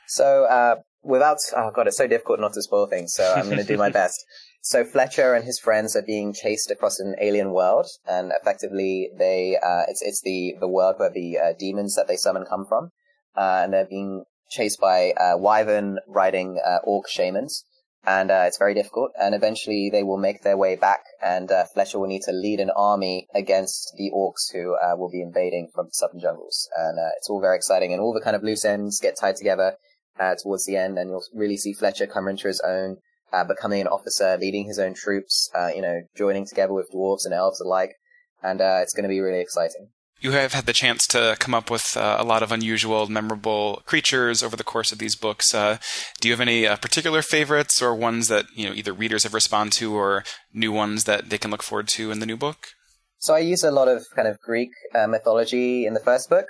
So, 0.08 0.44
uh, 0.44 0.76
without, 1.02 1.38
oh 1.56 1.70
god, 1.74 1.86
it's 1.86 1.96
so 1.96 2.06
difficult 2.06 2.40
not 2.40 2.52
to 2.54 2.62
spoil 2.62 2.86
things, 2.86 3.12
so 3.14 3.32
I'm 3.34 3.46
going 3.46 3.58
to 3.58 3.64
do 3.64 3.78
my 3.78 3.90
best. 4.00 4.22
So 4.60 4.84
Fletcher 4.84 5.34
and 5.34 5.44
his 5.44 5.58
friends 5.58 5.96
are 5.96 6.02
being 6.02 6.32
chased 6.32 6.70
across 6.70 7.00
an 7.00 7.16
alien 7.20 7.52
world, 7.52 7.86
and 8.06 8.32
effectively 8.40 9.10
they, 9.18 9.56
uh, 9.56 9.82
it's, 9.88 10.02
it's 10.02 10.20
the, 10.22 10.54
the 10.60 10.68
world 10.68 10.96
where 10.98 11.10
the 11.10 11.38
uh, 11.38 11.52
demons 11.58 11.96
that 11.96 12.06
they 12.06 12.16
summon 12.16 12.44
come 12.44 12.66
from, 12.68 12.90
and 13.36 13.72
they're 13.72 13.86
being 13.86 14.24
chased 14.50 14.80
by 14.80 15.12
uh, 15.12 15.36
wyvern 15.36 15.98
riding 16.06 16.60
uh, 16.64 16.78
orc 16.84 17.08
shamans, 17.08 17.64
and 18.04 18.30
uh, 18.30 18.44
it's 18.46 18.58
very 18.58 18.74
difficult, 18.74 19.12
and 19.20 19.34
eventually 19.34 19.88
they 19.90 20.02
will 20.02 20.18
make 20.18 20.42
their 20.42 20.56
way 20.56 20.76
back, 20.76 21.04
and 21.22 21.50
Fletcher 21.72 21.98
will 21.98 22.08
need 22.08 22.22
to 22.22 22.32
lead 22.32 22.60
an 22.60 22.70
army 22.76 23.28
against 23.34 23.94
the 23.96 24.10
orcs 24.14 24.52
who 24.52 24.76
will 24.98 25.10
be 25.10 25.22
invading 25.22 25.70
from 25.74 25.86
the 25.86 25.92
southern 25.92 26.20
jungles, 26.20 26.68
and 26.76 26.98
it's 27.16 27.30
all 27.30 27.40
very 27.40 27.56
exciting, 27.56 27.92
and 27.92 28.02
all 28.02 28.12
the 28.12 28.20
kind 28.20 28.36
of 28.36 28.42
loose 28.42 28.64
ends 28.64 29.00
get 29.00 29.16
tied 29.18 29.36
together, 29.36 29.76
uh, 30.18 30.34
towards 30.42 30.66
the 30.66 30.76
end, 30.76 30.98
and 30.98 31.10
you'll 31.10 31.24
really 31.34 31.56
see 31.56 31.72
Fletcher 31.72 32.06
come 32.06 32.28
into 32.28 32.48
his 32.48 32.60
own, 32.60 32.98
uh, 33.32 33.44
becoming 33.44 33.80
an 33.80 33.86
officer, 33.86 34.36
leading 34.38 34.66
his 34.66 34.78
own 34.78 34.94
troops, 34.94 35.50
uh, 35.54 35.70
you 35.74 35.82
know, 35.82 36.02
joining 36.16 36.46
together 36.46 36.72
with 36.72 36.90
dwarves 36.92 37.24
and 37.24 37.34
elves 37.34 37.60
alike, 37.60 37.94
and 38.42 38.60
uh, 38.60 38.80
it's 38.82 38.92
going 38.92 39.04
to 39.04 39.08
be 39.08 39.20
really 39.20 39.40
exciting. 39.40 39.88
You 40.22 40.30
have 40.30 40.52
had 40.52 40.66
the 40.66 40.72
chance 40.72 41.04
to 41.08 41.36
come 41.40 41.52
up 41.52 41.68
with 41.68 41.96
uh, 41.96 42.16
a 42.16 42.24
lot 42.24 42.44
of 42.44 42.52
unusual, 42.52 43.08
memorable 43.08 43.82
creatures 43.86 44.40
over 44.40 44.54
the 44.54 44.62
course 44.62 44.92
of 44.92 44.98
these 44.98 45.16
books. 45.16 45.52
Uh, 45.52 45.78
do 46.20 46.28
you 46.28 46.32
have 46.32 46.40
any 46.40 46.64
particular 46.76 47.22
favorites, 47.22 47.82
or 47.82 47.92
ones 47.92 48.28
that 48.28 48.46
you 48.54 48.68
know 48.68 48.72
either 48.72 48.92
readers 48.92 49.24
have 49.24 49.34
responded 49.34 49.76
to, 49.78 49.92
or 49.92 50.22
new 50.54 50.70
ones 50.70 51.04
that 51.04 51.28
they 51.28 51.38
can 51.38 51.50
look 51.50 51.64
forward 51.64 51.88
to 51.88 52.12
in 52.12 52.20
the 52.20 52.26
new 52.26 52.36
book? 52.36 52.68
So 53.18 53.34
I 53.34 53.40
use 53.40 53.64
a 53.64 53.72
lot 53.72 53.88
of 53.88 54.04
kind 54.14 54.28
of 54.28 54.38
Greek 54.40 54.70
mythology 54.94 55.86
in 55.86 55.94
the 55.94 56.00
first 56.00 56.30
book. 56.30 56.46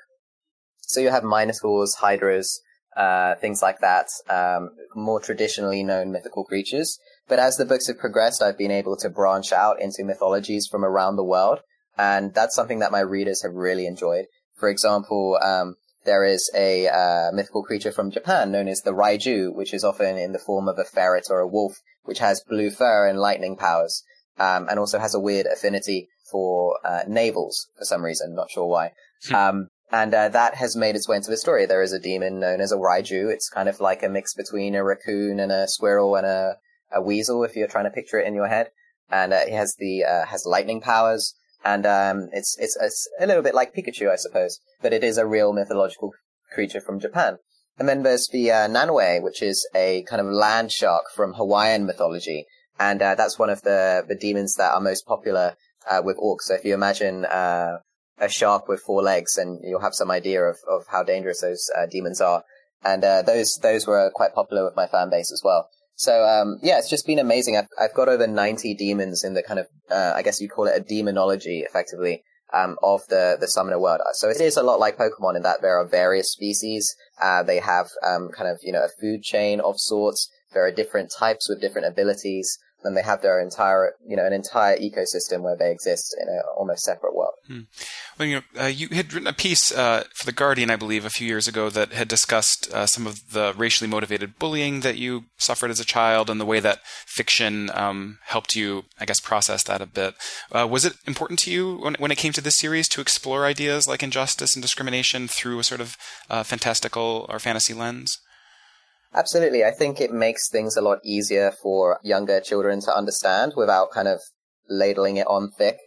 So 0.82 1.00
you 1.00 1.08
have 1.08 1.24
minotaurs, 1.24 1.94
hydras, 1.94 2.60
uh, 2.94 3.36
things 3.36 3.62
like 3.62 3.78
that, 3.80 4.08
um, 4.28 4.68
more 4.94 5.18
traditionally 5.20 5.82
known 5.82 6.12
mythical 6.12 6.44
creatures. 6.44 6.98
But 7.26 7.38
as 7.38 7.56
the 7.56 7.64
books 7.64 7.86
have 7.86 7.98
progressed, 7.98 8.42
I've 8.42 8.58
been 8.58 8.70
able 8.70 8.98
to 8.98 9.08
branch 9.08 9.50
out 9.50 9.80
into 9.80 10.04
mythologies 10.04 10.68
from 10.70 10.84
around 10.84 11.16
the 11.16 11.24
world, 11.24 11.60
and 11.96 12.34
that's 12.34 12.54
something 12.54 12.80
that 12.80 12.92
my 12.92 13.00
readers 13.00 13.42
have 13.42 13.54
really 13.54 13.86
enjoyed. 13.86 14.26
For 14.56 14.68
example, 14.68 15.38
um, 15.42 15.76
there 16.04 16.24
is 16.24 16.50
a 16.54 16.88
uh, 16.88 17.32
mythical 17.32 17.62
creature 17.62 17.92
from 17.92 18.10
Japan 18.10 18.50
known 18.50 18.68
as 18.68 18.80
the 18.80 18.92
Raiju, 18.92 19.54
which 19.54 19.72
is 19.72 19.84
often 19.84 20.16
in 20.16 20.32
the 20.32 20.38
form 20.38 20.68
of 20.68 20.78
a 20.78 20.84
ferret 20.84 21.26
or 21.30 21.40
a 21.40 21.48
wolf, 21.48 21.74
which 22.04 22.18
has 22.18 22.42
blue 22.48 22.70
fur 22.70 23.08
and 23.08 23.18
lightning 23.18 23.56
powers, 23.56 24.02
um, 24.38 24.68
and 24.68 24.78
also 24.78 24.98
has 24.98 25.14
a 25.14 25.20
weird 25.20 25.46
affinity 25.46 26.08
for 26.30 26.78
uh, 26.84 27.02
navels 27.06 27.68
for 27.78 27.84
some 27.84 28.04
reason, 28.04 28.34
not 28.34 28.50
sure 28.50 28.66
why. 28.66 28.92
Hmm. 29.28 29.34
Um, 29.34 29.68
and 29.92 30.14
uh, 30.14 30.28
that 30.30 30.54
has 30.54 30.74
made 30.74 30.96
its 30.96 31.06
way 31.06 31.16
into 31.16 31.30
the 31.30 31.36
story. 31.36 31.66
There 31.66 31.82
is 31.82 31.92
a 31.92 32.00
demon 32.00 32.40
known 32.40 32.62
as 32.62 32.72
a 32.72 32.76
Raiju. 32.76 33.30
It's 33.30 33.50
kind 33.50 33.68
of 33.68 33.78
like 33.78 34.02
a 34.02 34.08
mix 34.08 34.34
between 34.34 34.74
a 34.74 34.82
raccoon 34.82 35.38
and 35.38 35.52
a 35.52 35.68
squirrel 35.68 36.16
and 36.16 36.26
a, 36.26 36.56
a 36.90 37.02
weasel, 37.02 37.44
if 37.44 37.54
you're 37.54 37.68
trying 37.68 37.84
to 37.84 37.90
picture 37.90 38.18
it 38.18 38.26
in 38.26 38.34
your 38.34 38.48
head. 38.48 38.70
And 39.10 39.34
uh, 39.34 39.40
it 39.46 39.52
has 39.52 39.76
the 39.78 40.04
uh, 40.04 40.24
has 40.24 40.46
lightning 40.46 40.80
powers, 40.80 41.34
and 41.64 41.86
um, 41.86 42.28
it's, 42.32 42.56
it's 42.58 42.76
it's 42.80 43.08
a 43.20 43.26
little 43.26 43.42
bit 43.42 43.54
like 43.54 43.74
Pikachu, 43.74 44.10
I 44.10 44.16
suppose, 44.16 44.58
but 44.80 44.92
it 44.92 45.04
is 45.04 45.18
a 45.18 45.26
real 45.26 45.52
mythological 45.52 46.10
creature 46.52 46.80
from 46.80 47.00
Japan. 47.00 47.38
And 47.78 47.88
then 47.88 48.02
there's 48.02 48.28
the 48.30 48.50
uh, 48.50 48.68
Nanaue, 48.68 49.22
which 49.22 49.42
is 49.42 49.66
a 49.74 50.04
kind 50.08 50.20
of 50.20 50.26
land 50.26 50.72
shark 50.72 51.04
from 51.14 51.34
Hawaiian 51.34 51.86
mythology, 51.86 52.46
and 52.78 53.00
uh, 53.00 53.14
that's 53.14 53.38
one 53.38 53.50
of 53.50 53.62
the 53.62 54.04
the 54.06 54.14
demons 54.16 54.54
that 54.54 54.72
are 54.72 54.80
most 54.80 55.06
popular 55.06 55.56
uh, 55.90 56.02
with 56.04 56.16
orcs. 56.18 56.42
So 56.42 56.54
if 56.54 56.64
you 56.64 56.74
imagine 56.74 57.24
uh, 57.24 57.78
a 58.18 58.28
shark 58.28 58.68
with 58.68 58.82
four 58.82 59.02
legs, 59.02 59.36
and 59.36 59.60
you'll 59.62 59.80
have 59.80 59.94
some 59.94 60.10
idea 60.10 60.42
of, 60.42 60.58
of 60.68 60.84
how 60.88 61.02
dangerous 61.02 61.40
those 61.40 61.70
uh, 61.76 61.86
demons 61.90 62.20
are. 62.20 62.44
And 62.84 63.04
uh, 63.04 63.22
those 63.22 63.58
those 63.62 63.86
were 63.86 64.10
quite 64.14 64.34
popular 64.34 64.64
with 64.64 64.76
my 64.76 64.86
fan 64.86 65.10
base 65.10 65.32
as 65.32 65.42
well. 65.44 65.68
So 66.02 66.24
um, 66.24 66.58
yeah, 66.64 66.78
it's 66.78 66.90
just 66.90 67.06
been 67.06 67.20
amazing. 67.20 67.56
I've 67.56 67.68
I've 67.80 67.94
got 67.94 68.08
over 68.08 68.26
ninety 68.26 68.74
demons 68.74 69.22
in 69.22 69.34
the 69.34 69.42
kind 69.44 69.60
of 69.60 69.68
uh, 69.88 70.14
I 70.16 70.22
guess 70.22 70.40
you'd 70.40 70.50
call 70.50 70.66
it 70.66 70.76
a 70.76 70.80
demonology, 70.80 71.60
effectively, 71.60 72.24
um, 72.52 72.76
of 72.82 73.02
the 73.08 73.36
the 73.38 73.46
summoner 73.46 73.78
world. 73.78 74.00
So 74.14 74.28
it 74.28 74.40
is 74.40 74.56
a 74.56 74.64
lot 74.64 74.80
like 74.80 74.98
Pokemon 74.98 75.36
in 75.36 75.42
that 75.42 75.62
there 75.62 75.78
are 75.78 75.86
various 75.86 76.32
species. 76.32 76.92
Uh, 77.22 77.44
they 77.44 77.60
have 77.60 77.86
um, 78.04 78.30
kind 78.36 78.50
of 78.50 78.58
you 78.62 78.72
know 78.72 78.84
a 78.84 79.00
food 79.00 79.22
chain 79.22 79.60
of 79.60 79.76
sorts. 79.78 80.28
There 80.52 80.66
are 80.66 80.72
different 80.72 81.12
types 81.16 81.48
with 81.48 81.60
different 81.60 81.86
abilities 81.86 82.58
and 82.84 82.96
they 82.96 83.02
have 83.02 83.22
their 83.22 83.40
entire, 83.40 83.94
you 84.06 84.16
know, 84.16 84.26
an 84.26 84.32
entire 84.32 84.76
ecosystem 84.76 85.42
where 85.42 85.56
they 85.56 85.70
exist 85.70 86.16
in 86.20 86.28
an 86.28 86.42
almost 86.56 86.84
separate 86.84 87.14
world. 87.14 87.34
Hmm. 87.46 87.60
Well, 88.18 88.28
you 88.28 88.36
know, 88.36 88.62
uh, 88.62 88.66
you 88.66 88.88
had 88.88 89.12
written 89.12 89.26
a 89.26 89.32
piece 89.32 89.72
uh, 89.72 90.04
for 90.14 90.26
the 90.26 90.32
Guardian, 90.32 90.70
I 90.70 90.76
believe, 90.76 91.04
a 91.04 91.10
few 91.10 91.26
years 91.26 91.48
ago 91.48 91.70
that 91.70 91.92
had 91.92 92.08
discussed 92.08 92.72
uh, 92.72 92.86
some 92.86 93.06
of 93.06 93.32
the 93.32 93.54
racially 93.56 93.88
motivated 93.88 94.38
bullying 94.38 94.80
that 94.80 94.96
you 94.96 95.24
suffered 95.38 95.70
as 95.70 95.80
a 95.80 95.84
child 95.84 96.28
and 96.28 96.40
the 96.40 96.46
way 96.46 96.60
that 96.60 96.80
fiction 97.06 97.70
um, 97.74 98.18
helped 98.24 98.54
you, 98.54 98.84
I 99.00 99.04
guess, 99.04 99.20
process 99.20 99.62
that 99.64 99.80
a 99.80 99.86
bit. 99.86 100.14
Uh, 100.50 100.66
was 100.70 100.84
it 100.84 100.94
important 101.06 101.38
to 101.40 101.50
you 101.50 101.76
when, 101.76 101.94
when 101.94 102.10
it 102.10 102.18
came 102.18 102.32
to 102.32 102.40
this 102.40 102.58
series 102.58 102.88
to 102.88 103.00
explore 103.00 103.46
ideas 103.46 103.86
like 103.86 104.02
injustice 104.02 104.54
and 104.54 104.62
discrimination 104.62 105.28
through 105.28 105.58
a 105.58 105.64
sort 105.64 105.80
of 105.80 105.96
uh, 106.28 106.42
fantastical 106.42 107.26
or 107.28 107.38
fantasy 107.38 107.74
lens? 107.74 108.18
Absolutely. 109.14 109.64
I 109.64 109.70
think 109.70 110.00
it 110.00 110.12
makes 110.12 110.48
things 110.48 110.76
a 110.76 110.82
lot 110.82 110.98
easier 111.04 111.52
for 111.62 111.98
younger 112.02 112.40
children 112.40 112.80
to 112.82 112.96
understand 112.96 113.52
without 113.56 113.90
kind 113.90 114.08
of 114.08 114.20
ladling 114.68 115.16
it 115.16 115.26
on 115.26 115.50
thick, 115.50 115.78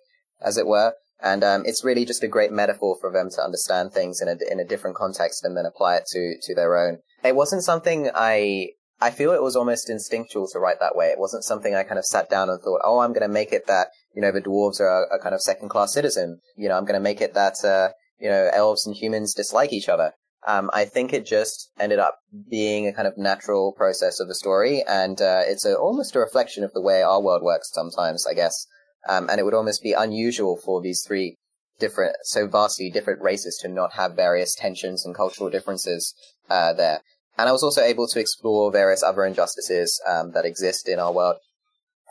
as 0.41 0.58
it 0.58 0.67
were. 0.67 0.94
And 1.22 1.44
um, 1.44 1.63
it's 1.65 1.84
really 1.84 2.05
just 2.05 2.24
a 2.24 2.27
great 2.27 2.51
metaphor 2.51 2.98
for 3.00 3.12
them 3.12 3.29
to 3.32 3.41
understand 3.41 3.94
things 3.94 4.22
in 4.22 4.27
a 4.27 4.38
in 4.51 4.60
a 4.60 4.65
different 4.65 4.96
context 4.96 5.44
and 5.44 5.58
then 5.58 5.65
apply 5.65 5.96
it 5.96 6.03
to 6.12 6.36
to 6.41 6.53
their 6.53 6.77
own. 6.77 7.00
It 7.24 7.36
wasn't 7.36 7.63
something 7.63 8.12
I 8.13 8.70
I 9.01 9.12
feel 9.12 9.32
it 9.32 9.41
was 9.41 9.55
almost 9.55 9.89
instinctual 9.89 10.48
to 10.50 10.60
write 10.60 10.79
that 10.79 10.96
way. 10.96 11.08
It 11.08 11.20
wasn't 11.20 11.44
something 11.44 11.74
I 11.74 11.84
kind 11.84 11.98
of 11.98 12.05
sat 12.05 12.29
down 12.29 12.50
and 12.50 12.62
thought, 12.62 12.82
oh, 12.84 13.00
I'm 13.00 13.12
going 13.12 13.27
to 13.27 13.34
make 13.34 13.51
it 13.51 13.65
that 13.67 13.88
you 14.13 14.22
know 14.22 14.32
the 14.32 14.41
dwarves 14.41 14.79
are 14.79 15.05
a, 15.05 15.15
a 15.15 15.20
kind 15.20 15.34
of 15.34 15.41
second 15.41 15.70
class 15.70 15.94
citizen. 15.94 16.41
You 16.55 16.70
know, 16.70 16.77
I'm 16.77 16.86
going 16.86 17.00
to 17.00 17.00
make 17.00 17.22
it 17.22 17.34
that 17.34 17.55
uh, 17.63 17.89
you 18.20 18.29
know 18.29 18.50
elves 18.53 18.86
and 18.86 18.96
humans 18.96 19.34
dislike 19.34 19.74
each 19.74 19.89
other. 19.89 20.12
Um, 20.48 20.70
I 20.74 20.86
think 20.86 21.12
it 21.12 21.25
just 21.25 21.72
ended 21.80 22.00
up 22.00 22.20
being 22.50 22.88
a 22.88 22.94
kind 22.94 23.08
of 23.08 23.18
natural 23.18 23.74
process 23.74 24.20
of 24.20 24.28
the 24.28 24.36
story, 24.36 24.84
and 24.88 25.20
uh, 25.20 25.42
it's 25.46 25.66
a, 25.66 25.75
almost 25.75 26.16
a 26.16 26.20
reflection 26.20 26.64
of 26.64 26.74
the 26.74 26.82
way 26.82 27.02
our 27.02 27.22
world 27.22 27.42
works 27.42 27.72
sometimes, 27.74 28.28
I 28.28 28.34
guess. 28.34 28.68
Um, 29.10 29.30
and 29.30 29.40
it 29.40 29.44
would 29.44 29.54
almost 29.54 29.84
be 29.84 29.94
unusual 29.94 30.58
for 30.58 30.82
these 30.82 31.04
three 31.06 31.38
different, 31.80 32.16
so 32.24 32.48
vastly 32.48 32.90
different 32.90 33.22
races 33.22 33.58
to 33.62 33.68
not 33.68 33.94
have 33.94 34.16
various 34.16 34.56
tensions 34.56 35.06
and 35.06 35.16
cultural 35.16 35.50
differences 35.50 36.14
uh, 36.50 36.74
there. 36.74 37.02
And 37.38 37.50
I 37.50 37.52
was 37.52 37.64
also 37.64 37.82
able 37.82 38.08
to 38.08 38.20
explore 38.20 38.72
various 38.72 39.04
other 39.04 39.25
injustices 39.25 40.02
um, 40.08 40.32
that 40.32 40.46
exist 40.46 40.88
in 40.88 41.00
our 41.00 41.12
world. 41.12 41.38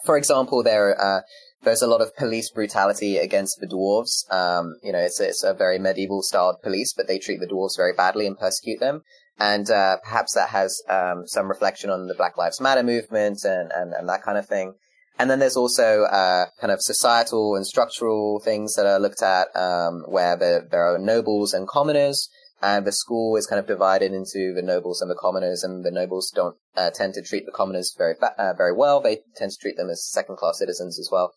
For 0.04 0.16
example, 0.16 0.62
there 0.62 1.00
uh, 1.00 1.20
there's 1.62 1.82
a 1.82 1.86
lot 1.86 2.00
of 2.00 2.14
police 2.16 2.50
brutality 2.50 3.16
against 3.16 3.58
the 3.60 3.66
dwarves. 3.66 4.30
Um, 4.32 4.76
you 4.82 4.92
know, 4.92 4.98
it's 4.98 5.20
it's 5.20 5.42
a 5.42 5.54
very 5.54 5.78
medieval 5.78 6.22
styled 6.22 6.62
police, 6.62 6.92
but 6.94 7.08
they 7.08 7.18
treat 7.18 7.40
the 7.40 7.46
dwarves 7.46 7.76
very 7.76 7.92
badly 7.92 8.26
and 8.26 8.38
persecute 8.38 8.80
them. 8.80 9.02
And 9.38 9.68
uh, 9.68 9.96
perhaps 10.02 10.34
that 10.34 10.50
has 10.50 10.80
um, 10.88 11.24
some 11.26 11.48
reflection 11.48 11.90
on 11.90 12.06
the 12.06 12.14
Black 12.14 12.36
Lives 12.36 12.60
Matter 12.60 12.84
movement 12.84 13.44
and, 13.44 13.72
and, 13.72 13.92
and 13.92 14.08
that 14.08 14.22
kind 14.22 14.38
of 14.38 14.46
thing. 14.46 14.74
And 15.18 15.30
then 15.30 15.38
there's 15.38 15.56
also 15.56 16.04
uh, 16.04 16.46
kind 16.60 16.72
of 16.72 16.80
societal 16.80 17.56
and 17.56 17.66
structural 17.66 18.40
things 18.40 18.74
that 18.74 18.86
are 18.86 18.98
looked 18.98 19.22
at, 19.22 19.48
um, 19.56 20.04
where 20.08 20.36
the, 20.36 20.66
there 20.70 20.86
are 20.92 20.98
nobles 20.98 21.52
and 21.52 21.68
commoners, 21.68 22.28
and 22.62 22.86
the 22.86 22.92
school 22.92 23.36
is 23.36 23.46
kind 23.46 23.60
of 23.60 23.66
divided 23.66 24.12
into 24.12 24.52
the 24.54 24.62
nobles 24.62 25.00
and 25.00 25.10
the 25.10 25.18
commoners, 25.20 25.62
and 25.62 25.84
the 25.84 25.90
nobles 25.90 26.30
don't 26.34 26.56
uh, 26.76 26.90
tend 26.90 27.14
to 27.14 27.22
treat 27.22 27.46
the 27.46 27.52
commoners 27.52 27.94
very 27.96 28.14
uh, 28.38 28.54
very 28.54 28.72
well. 28.72 29.00
They 29.00 29.20
tend 29.36 29.52
to 29.52 29.58
treat 29.58 29.76
them 29.76 29.90
as 29.90 30.10
second 30.10 30.36
class 30.36 30.58
citizens 30.58 30.98
as 30.98 31.08
well. 31.10 31.32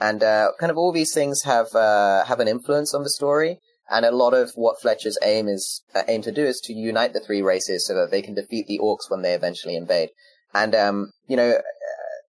And 0.00 0.22
uh, 0.22 0.52
kind 0.60 0.70
of 0.70 0.78
all 0.78 0.92
these 0.92 1.12
things 1.12 1.42
have 1.42 1.74
uh, 1.74 2.24
have 2.24 2.40
an 2.40 2.48
influence 2.48 2.94
on 2.94 3.02
the 3.02 3.10
story. 3.10 3.58
And 3.90 4.04
a 4.04 4.10
lot 4.10 4.34
of 4.34 4.52
what 4.54 4.80
Fletcher's 4.80 5.16
aim 5.24 5.48
is 5.48 5.82
uh, 5.94 6.02
aim 6.08 6.20
to 6.22 6.32
do 6.32 6.44
is 6.44 6.60
to 6.64 6.74
unite 6.74 7.14
the 7.14 7.20
three 7.20 7.40
races 7.40 7.86
so 7.86 7.94
that 7.94 8.10
they 8.10 8.20
can 8.20 8.34
defeat 8.34 8.66
the 8.66 8.78
orcs 8.78 9.08
when 9.10 9.22
they 9.22 9.32
eventually 9.32 9.76
invade. 9.76 10.10
And 10.52 10.74
um, 10.74 11.12
you 11.26 11.36
know, 11.36 11.50
uh, 11.50 11.62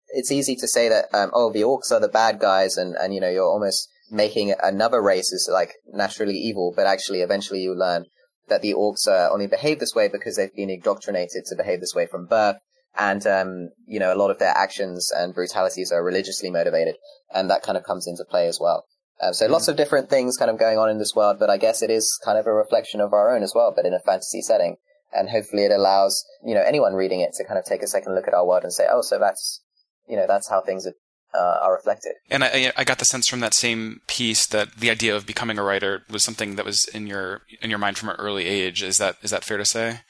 it's 0.08 0.32
easy 0.32 0.56
to 0.56 0.68
say 0.68 0.88
that 0.88 1.14
um, 1.14 1.30
oh, 1.34 1.52
the 1.52 1.60
orcs 1.60 1.92
are 1.92 2.00
the 2.00 2.08
bad 2.08 2.40
guys, 2.40 2.76
and 2.76 2.96
and 2.96 3.14
you 3.14 3.20
know, 3.20 3.30
you're 3.30 3.44
almost 3.44 3.88
making 4.10 4.54
another 4.62 5.02
race 5.02 5.32
is 5.32 5.48
like 5.50 5.74
naturally 5.92 6.34
evil, 6.34 6.72
but 6.74 6.86
actually, 6.86 7.20
eventually, 7.20 7.60
you 7.60 7.74
learn 7.74 8.06
that 8.52 8.62
the 8.62 8.74
orcs 8.74 9.08
uh, 9.08 9.32
only 9.32 9.46
behave 9.46 9.80
this 9.80 9.94
way 9.94 10.08
because 10.08 10.36
they've 10.36 10.54
been 10.54 10.70
indoctrinated 10.70 11.44
to 11.46 11.56
behave 11.56 11.80
this 11.80 11.94
way 11.94 12.06
from 12.06 12.26
birth, 12.26 12.56
and 12.96 13.26
um, 13.26 13.70
you 13.86 13.98
know, 13.98 14.12
a 14.12 14.20
lot 14.22 14.30
of 14.30 14.38
their 14.38 14.54
actions 14.54 15.10
and 15.14 15.34
brutalities 15.34 15.90
are 15.90 16.04
religiously 16.04 16.50
motivated 16.50 16.96
and 17.34 17.50
that 17.50 17.62
kind 17.62 17.78
of 17.78 17.84
comes 17.84 18.06
into 18.06 18.24
play 18.24 18.46
as 18.46 18.58
well. 18.60 18.84
Um, 19.20 19.32
so 19.34 19.46
lots 19.46 19.68
of 19.68 19.76
different 19.76 20.10
things 20.10 20.36
kind 20.36 20.50
of 20.50 20.58
going 20.58 20.78
on 20.78 20.90
in 20.90 20.98
this 20.98 21.14
world, 21.14 21.36
but 21.38 21.50
I 21.50 21.56
guess 21.56 21.82
it 21.82 21.90
is 21.90 22.18
kind 22.24 22.38
of 22.38 22.46
a 22.46 22.52
reflection 22.52 23.00
of 23.00 23.12
our 23.12 23.34
own 23.34 23.42
as 23.42 23.52
well, 23.54 23.72
but 23.74 23.86
in 23.86 23.94
a 23.94 24.00
fantasy 24.00 24.42
setting. 24.42 24.76
And 25.12 25.28
hopefully 25.28 25.64
it 25.64 25.72
allows, 25.72 26.24
you 26.44 26.54
know, 26.54 26.62
anyone 26.62 26.94
reading 26.94 27.20
it 27.20 27.32
to 27.34 27.44
kind 27.44 27.58
of 27.58 27.64
take 27.64 27.82
a 27.82 27.86
second 27.86 28.14
look 28.14 28.26
at 28.26 28.34
our 28.34 28.46
world 28.46 28.64
and 28.64 28.72
say, 28.72 28.86
oh, 28.90 29.02
so 29.02 29.18
that's, 29.18 29.62
you 30.08 30.16
know, 30.16 30.26
that's 30.26 30.48
how 30.48 30.62
things 30.62 30.86
are, 30.86 30.94
uh, 31.34 31.58
are 31.62 31.72
reflected. 31.72 32.12
And 32.30 32.44
I, 32.44 32.72
I 32.76 32.84
got 32.84 32.98
the 32.98 33.04
sense 33.04 33.28
from 33.28 33.40
that 33.40 33.54
same 33.54 34.00
piece 34.06 34.46
that 34.48 34.76
the 34.76 34.90
idea 34.90 35.14
of 35.14 35.26
becoming 35.26 35.58
a 35.58 35.62
writer 35.62 36.02
was 36.10 36.24
something 36.24 36.56
that 36.56 36.64
was 36.64 36.86
in 36.92 37.06
your 37.06 37.42
in 37.60 37.70
your 37.70 37.78
mind 37.78 37.98
from 37.98 38.10
an 38.10 38.16
early 38.16 38.46
age. 38.46 38.82
Is 38.82 38.98
that 38.98 39.16
is 39.22 39.30
that 39.30 39.44
fair 39.44 39.58
to 39.58 39.64
say? 39.64 40.00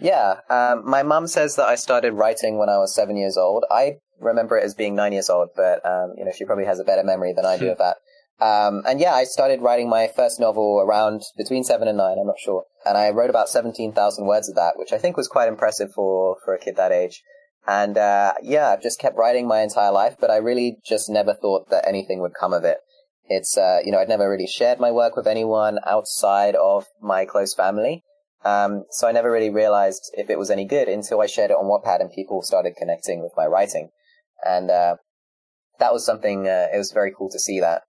Yeah, 0.00 0.40
um, 0.48 0.88
my 0.88 1.02
mum 1.02 1.26
says 1.26 1.56
that 1.56 1.66
I 1.66 1.74
started 1.74 2.12
writing 2.12 2.56
when 2.58 2.68
I 2.68 2.78
was 2.78 2.94
seven 2.94 3.16
years 3.16 3.36
old. 3.36 3.64
I 3.70 3.96
remember 4.20 4.56
it 4.56 4.64
as 4.64 4.74
being 4.74 4.94
nine 4.94 5.12
years 5.12 5.28
old, 5.28 5.50
but 5.56 5.84
um, 5.84 6.14
you 6.16 6.24
know 6.24 6.32
she 6.36 6.44
probably 6.44 6.66
has 6.66 6.78
a 6.78 6.84
better 6.84 7.04
memory 7.04 7.32
than 7.32 7.46
I 7.46 7.58
do 7.58 7.70
of 7.72 7.78
that. 7.78 7.96
Um, 8.40 8.82
and 8.86 9.00
yeah, 9.00 9.14
I 9.14 9.24
started 9.24 9.60
writing 9.60 9.88
my 9.88 10.08
first 10.14 10.38
novel 10.38 10.80
around 10.80 11.22
between 11.36 11.64
seven 11.64 11.88
and 11.88 11.98
nine. 11.98 12.18
I'm 12.20 12.26
not 12.26 12.38
sure, 12.38 12.64
and 12.86 12.96
I 12.96 13.10
wrote 13.10 13.30
about 13.30 13.48
seventeen 13.48 13.92
thousand 13.92 14.26
words 14.26 14.48
of 14.48 14.54
that, 14.54 14.74
which 14.76 14.92
I 14.92 14.98
think 14.98 15.16
was 15.16 15.28
quite 15.28 15.48
impressive 15.48 15.92
for 15.92 16.36
for 16.44 16.54
a 16.54 16.58
kid 16.58 16.76
that 16.76 16.92
age. 16.92 17.22
And 17.66 17.98
uh, 17.98 18.34
yeah, 18.42 18.68
I've 18.68 18.82
just 18.82 18.98
kept 18.98 19.16
writing 19.16 19.46
my 19.46 19.60
entire 19.60 19.92
life, 19.92 20.16
but 20.20 20.30
I 20.30 20.36
really 20.36 20.78
just 20.86 21.10
never 21.10 21.34
thought 21.34 21.68
that 21.70 21.86
anything 21.86 22.20
would 22.20 22.32
come 22.38 22.52
of 22.52 22.64
it. 22.64 22.78
It's 23.26 23.58
uh, 23.58 23.80
you 23.84 23.92
know 23.92 23.98
I'd 23.98 24.08
never 24.08 24.30
really 24.30 24.46
shared 24.46 24.80
my 24.80 24.90
work 24.90 25.16
with 25.16 25.26
anyone 25.26 25.78
outside 25.86 26.54
of 26.54 26.86
my 27.00 27.26
close 27.26 27.54
family. 27.54 28.04
Um, 28.44 28.84
so 28.90 29.08
I 29.08 29.12
never 29.12 29.30
really 29.30 29.50
realized 29.50 30.10
if 30.14 30.30
it 30.30 30.38
was 30.38 30.50
any 30.50 30.64
good 30.64 30.88
until 30.88 31.20
I 31.20 31.26
shared 31.26 31.50
it 31.50 31.54
on 31.54 31.64
Wattpad 31.64 32.00
and 32.00 32.10
people 32.10 32.42
started 32.42 32.76
connecting 32.76 33.20
with 33.20 33.32
my 33.36 33.46
writing. 33.46 33.90
And, 34.44 34.70
uh, 34.70 34.96
that 35.78 35.92
was 35.92 36.04
something, 36.04 36.46
uh, 36.46 36.68
it 36.72 36.78
was 36.78 36.92
very 36.92 37.12
cool 37.16 37.30
to 37.30 37.38
see 37.38 37.60
that. 37.60 37.82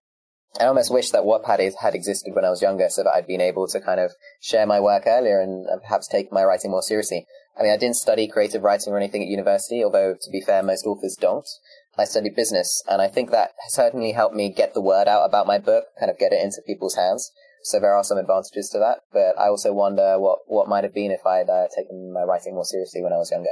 I 0.60 0.66
almost 0.66 0.92
wish 0.92 1.12
that 1.12 1.24
Wattpad 1.24 1.74
had 1.82 1.94
existed 1.94 2.34
when 2.34 2.46
I 2.46 2.50
was 2.50 2.62
younger 2.62 2.90
so 2.90 3.04
that 3.04 3.14
I'd 3.14 3.28
been 3.28 3.42
able 3.42 3.68
to 3.68 3.80
kind 3.80 4.00
of 4.00 4.12
share 4.42 4.66
my 4.66 4.80
work 4.80 5.04
earlier 5.06 5.40
and 5.40 5.68
perhaps 5.82 6.08
take 6.08 6.32
my 6.32 6.44
writing 6.44 6.72
more 6.72 6.82
seriously. 6.82 7.28
I 7.60 7.64
mean, 7.64 7.74
I 7.74 7.78
didn't 7.78 7.98
study 7.98 8.28
creative 8.28 8.64
writing 8.64 8.94
or 8.94 8.98
anything 8.98 9.22
at 9.22 9.28
university, 9.28 9.84
although 9.84 10.14
to 10.14 10.32
be 10.32 10.42
fair, 10.42 10.64
most 10.64 10.86
authors 10.86 11.18
don't. 11.20 11.48
I 11.98 12.06
studied 12.06 12.36
business, 12.36 12.82
and 12.88 13.02
I 13.02 13.10
think 13.10 13.32
that 13.32 13.52
certainly 13.70 14.14
helped 14.14 14.36
me 14.36 14.54
get 14.54 14.74
the 14.74 14.82
word 14.82 15.10
out 15.10 15.26
about 15.26 15.48
my 15.48 15.58
book, 15.58 15.84
kind 16.00 16.10
of 16.10 16.18
get 16.18 16.32
it 16.32 16.42
into 16.42 16.62
people's 16.66 16.96
hands. 16.96 17.30
So 17.64 17.80
there 17.80 17.94
are 17.94 18.06
some 18.06 18.18
advantages 18.18 18.70
to 18.70 18.80
that, 18.80 19.00
but 19.12 19.38
I 19.38 19.50
also 19.50 19.74
wonder 19.74 20.18
what, 20.18 20.40
what 20.48 20.70
might 20.70 20.86
have 20.86 20.94
been 20.94 21.12
if 21.12 21.26
I'd 21.26 21.50
uh, 21.50 21.68
taken 21.76 22.14
my 22.14 22.24
writing 22.24 22.54
more 22.54 22.64
seriously 22.64 23.04
when 23.04 23.12
I 23.12 23.18
was 23.18 23.32
younger. 23.32 23.50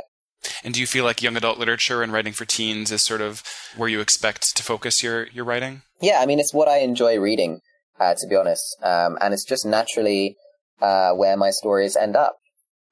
And 0.64 0.74
do 0.74 0.80
you 0.80 0.88
feel 0.88 1.04
like 1.04 1.22
young 1.22 1.36
adult 1.36 1.58
literature 1.60 2.02
and 2.02 2.14
writing 2.14 2.32
for 2.32 2.46
teens 2.46 2.92
is 2.92 3.04
sort 3.04 3.20
of 3.20 3.44
where 3.76 3.90
you 3.90 4.00
expect 4.00 4.56
to 4.56 4.64
focus 4.64 5.04
your, 5.04 5.28
your 5.28 5.44
writing? 5.44 5.82
Yeah, 6.00 6.20
I 6.22 6.26
mean, 6.26 6.40
it's 6.40 6.54
what 6.54 6.70
I 6.70 6.78
enjoy 6.78 7.20
reading, 7.20 7.60
uh, 8.00 8.14
to 8.14 8.28
be 8.28 8.36
honest. 8.36 8.78
Um, 8.82 9.18
and 9.20 9.34
it's 9.34 9.44
just 9.44 9.66
naturally 9.66 10.38
uh, 10.82 11.12
where 11.12 11.36
my 11.36 11.50
stories 11.50 11.98
end 11.98 12.16
up. 12.16 12.38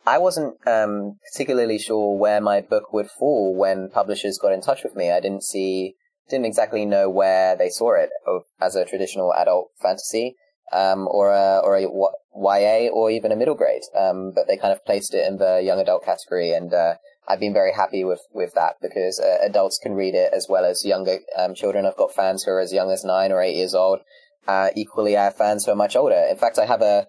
I 0.06 0.20
wasn't 0.20 0.56
um, 0.68 1.18
particularly 1.32 1.80
sure 1.80 2.18
where 2.18 2.40
my 2.40 2.62
book 2.62 2.94
would 2.94 3.10
fall 3.10 3.56
when 3.56 3.90
publishers 3.90 4.38
got 4.38 4.52
in 4.52 4.62
touch 4.62 4.84
with 4.84 4.96
me. 4.96 5.12
I 5.12 5.20
didn't 5.20 5.44
see, 5.44 5.96
didn't 6.30 6.46
exactly 6.46 6.86
know 6.86 7.10
where 7.10 7.56
they 7.56 7.70
saw 7.70 7.96
it 7.96 8.10
as 8.62 8.76
a 8.76 8.86
traditional 8.86 9.34
adult 9.34 9.72
fantasy 9.82 10.36
um, 10.72 11.08
or 11.10 11.32
a 11.32 11.60
or 11.64 11.76
a 11.76 11.88
YA 12.36 12.90
or 12.92 13.10
even 13.10 13.32
a 13.32 13.36
middle 13.36 13.56
grade. 13.56 13.84
Um, 13.98 14.32
but 14.34 14.48
they 14.48 14.58
kind 14.58 14.74
of 14.74 14.86
placed 14.86 15.14
it 15.14 15.28
in 15.28 15.38
the 15.38 15.62
young 15.64 15.80
adult 15.80 16.06
category, 16.06 16.52
and 16.52 16.74
uh, 16.74 16.96
I've 17.28 17.40
been 17.40 17.54
very 17.54 17.74
happy 17.74 18.04
with 18.04 18.22
with 18.32 18.54
that 18.54 18.76
because 18.82 19.20
uh, 19.20 19.38
adults 19.44 19.80
can 19.82 19.94
read 19.94 20.14
it 20.14 20.32
as 20.34 20.48
well 20.50 20.66
as 20.66 20.86
younger 20.86 21.20
um, 21.38 21.56
children. 21.56 21.86
I've 21.86 21.98
got 21.98 22.14
fans 22.14 22.44
who 22.44 22.52
are 22.52 22.60
as 22.60 22.74
young 22.74 22.92
as 22.92 23.04
nine 23.04 23.32
or 23.32 23.42
eight 23.42 23.56
years 23.56 23.74
old. 23.74 24.00
Uh, 24.48 24.70
equally, 24.76 25.18
I 25.18 25.26
have 25.26 25.38
fans 25.38 25.66
who 25.66 25.72
are 25.72 25.76
much 25.76 25.96
older. 25.96 26.28
In 26.30 26.38
fact, 26.38 26.60
I 26.60 26.66
have 26.66 26.82
a 26.82 27.08